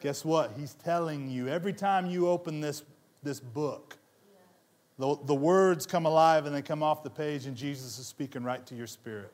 Guess 0.00 0.24
what? 0.24 0.52
He's 0.56 0.74
telling 0.74 1.28
you 1.28 1.48
every 1.48 1.72
time 1.72 2.06
you 2.06 2.28
open 2.28 2.60
this, 2.60 2.84
this 3.24 3.40
book, 3.40 3.98
the, 4.98 5.16
the 5.24 5.34
words 5.34 5.86
come 5.86 6.06
alive 6.06 6.46
and 6.46 6.54
they 6.54 6.62
come 6.62 6.82
off 6.82 7.02
the 7.02 7.10
page, 7.10 7.46
and 7.46 7.56
Jesus 7.56 7.98
is 7.98 8.06
speaking 8.06 8.44
right 8.44 8.64
to 8.66 8.76
your 8.76 8.86
spirit. 8.86 9.32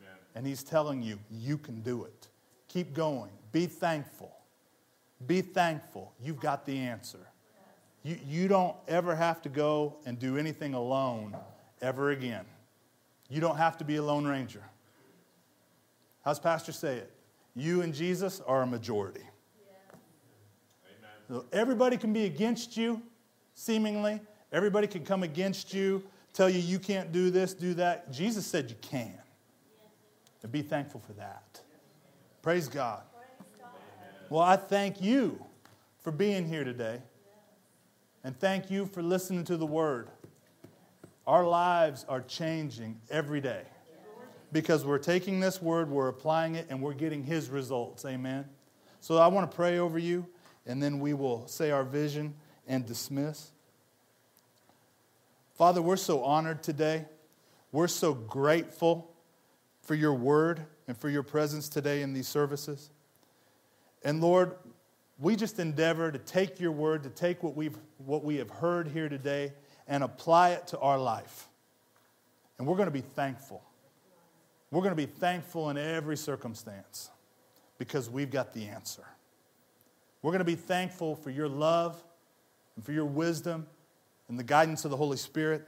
Amen. 0.00 0.16
And 0.36 0.46
he's 0.46 0.62
telling 0.62 1.02
you, 1.02 1.18
you 1.30 1.58
can 1.58 1.80
do 1.80 2.04
it. 2.04 2.28
Keep 2.68 2.94
going. 2.94 3.30
Be 3.50 3.66
thankful. 3.66 4.32
Be 5.26 5.42
thankful. 5.42 6.12
You've 6.22 6.40
got 6.40 6.64
the 6.64 6.78
answer. 6.78 7.26
You, 8.04 8.18
you 8.24 8.48
don't 8.48 8.76
ever 8.86 9.16
have 9.16 9.42
to 9.42 9.48
go 9.48 9.96
and 10.06 10.16
do 10.16 10.36
anything 10.36 10.74
alone 10.74 11.36
ever 11.82 12.10
again. 12.10 12.44
You 13.28 13.40
don't 13.40 13.56
have 13.56 13.76
to 13.78 13.84
be 13.84 13.96
a 13.96 14.02
Lone 14.02 14.26
Ranger. 14.26 14.62
How's 16.24 16.38
Pastor 16.38 16.72
say 16.72 16.96
it? 16.96 17.12
You 17.54 17.82
and 17.82 17.94
Jesus 17.94 18.40
are 18.40 18.62
a 18.62 18.66
majority. 18.66 19.22
Yeah. 21.30 21.40
Everybody 21.52 21.96
can 21.96 22.12
be 22.12 22.24
against 22.24 22.76
you, 22.76 23.02
seemingly. 23.54 24.20
Everybody 24.52 24.86
can 24.86 25.04
come 25.04 25.22
against 25.22 25.74
you, 25.74 26.02
tell 26.32 26.48
you 26.48 26.60
you 26.60 26.78
can't 26.78 27.12
do 27.12 27.30
this, 27.30 27.54
do 27.54 27.74
that. 27.74 28.12
Jesus 28.12 28.46
said 28.46 28.70
you 28.70 28.76
can. 28.80 29.18
And 30.42 30.52
be 30.52 30.62
thankful 30.62 31.00
for 31.00 31.12
that. 31.14 31.60
Praise 32.40 32.68
God. 32.68 33.02
Well, 34.30 34.42
I 34.42 34.54
thank 34.54 35.02
you 35.02 35.44
for 35.98 36.12
being 36.12 36.46
here 36.46 36.62
today. 36.62 37.02
And 38.22 38.38
thank 38.38 38.70
you 38.70 38.86
for 38.86 39.02
listening 39.02 39.42
to 39.44 39.56
the 39.56 39.66
word. 39.66 40.08
Our 41.26 41.44
lives 41.44 42.04
are 42.08 42.20
changing 42.20 43.00
every 43.10 43.40
day 43.40 43.62
because 44.52 44.84
we're 44.84 44.98
taking 44.98 45.40
this 45.40 45.60
word, 45.60 45.90
we're 45.90 46.08
applying 46.08 46.54
it, 46.54 46.66
and 46.70 46.80
we're 46.80 46.94
getting 46.94 47.24
His 47.24 47.50
results. 47.50 48.04
Amen. 48.04 48.44
So 49.00 49.16
I 49.18 49.26
want 49.26 49.50
to 49.50 49.54
pray 49.54 49.78
over 49.78 49.98
you, 49.98 50.26
and 50.66 50.80
then 50.80 51.00
we 51.00 51.14
will 51.14 51.48
say 51.48 51.72
our 51.72 51.82
vision 51.82 52.34
and 52.68 52.86
dismiss. 52.86 53.50
Father, 55.54 55.82
we're 55.82 55.96
so 55.96 56.22
honored 56.22 56.62
today. 56.62 57.06
We're 57.72 57.88
so 57.88 58.14
grateful 58.14 59.10
for 59.82 59.94
your 59.94 60.14
word 60.14 60.64
and 60.86 60.96
for 60.96 61.08
your 61.08 61.22
presence 61.22 61.68
today 61.68 62.02
in 62.02 62.12
these 62.12 62.28
services. 62.28 62.90
And 64.04 64.20
Lord, 64.20 64.54
we 65.18 65.34
just 65.34 65.58
endeavor 65.58 66.12
to 66.12 66.18
take 66.18 66.60
your 66.60 66.72
word, 66.72 67.02
to 67.02 67.10
take 67.10 67.42
what, 67.42 67.56
we've, 67.56 67.76
what 67.98 68.22
we 68.22 68.36
have 68.36 68.50
heard 68.50 68.88
here 68.88 69.08
today 69.08 69.52
and 69.88 70.02
apply 70.02 70.50
it 70.50 70.66
to 70.68 70.78
our 70.78 70.98
life. 70.98 71.48
And 72.58 72.66
we're 72.66 72.76
going 72.76 72.88
to 72.88 72.92
be 72.92 73.02
thankful. 73.02 73.62
We're 74.70 74.82
going 74.82 74.92
to 74.92 74.96
be 74.96 75.06
thankful 75.06 75.70
in 75.70 75.78
every 75.78 76.16
circumstance 76.16 77.10
because 77.78 78.10
we've 78.10 78.30
got 78.30 78.52
the 78.52 78.66
answer. 78.66 79.04
We're 80.22 80.32
going 80.32 80.40
to 80.40 80.44
be 80.44 80.56
thankful 80.56 81.14
for 81.14 81.30
your 81.30 81.48
love 81.48 82.02
and 82.74 82.84
for 82.84 82.92
your 82.92 83.04
wisdom 83.04 83.66
and 84.28 84.38
the 84.38 84.44
guidance 84.44 84.84
of 84.84 84.90
the 84.90 84.96
Holy 84.96 85.16
Spirit. 85.16 85.66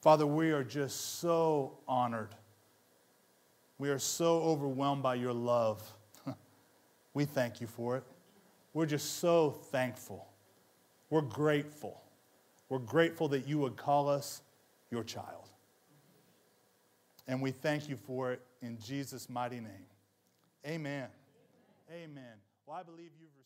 Father, 0.00 0.26
we 0.26 0.52
are 0.52 0.64
just 0.64 1.18
so 1.18 1.78
honored. 1.88 2.34
We 3.78 3.90
are 3.90 3.98
so 3.98 4.40
overwhelmed 4.42 5.02
by 5.02 5.16
your 5.16 5.32
love. 5.32 5.82
we 7.14 7.24
thank 7.24 7.60
you 7.60 7.66
for 7.66 7.96
it. 7.96 8.04
We're 8.72 8.86
just 8.86 9.16
so 9.16 9.50
thankful. 9.50 10.26
We're 11.08 11.22
grateful. 11.22 11.99
We're 12.70 12.78
grateful 12.78 13.28
that 13.28 13.46
you 13.46 13.58
would 13.58 13.76
call 13.76 14.08
us 14.08 14.40
your 14.90 15.04
child. 15.04 15.50
And 17.28 17.42
we 17.42 17.50
thank 17.50 17.88
you 17.88 17.96
for 17.96 18.32
it 18.32 18.40
in 18.62 18.78
Jesus' 18.78 19.28
mighty 19.28 19.60
name. 19.60 19.86
Amen. 20.66 21.08
Amen. 21.92 22.38
Well, 22.66 22.76
I 22.76 22.82
believe 22.82 23.10
you've. 23.20 23.39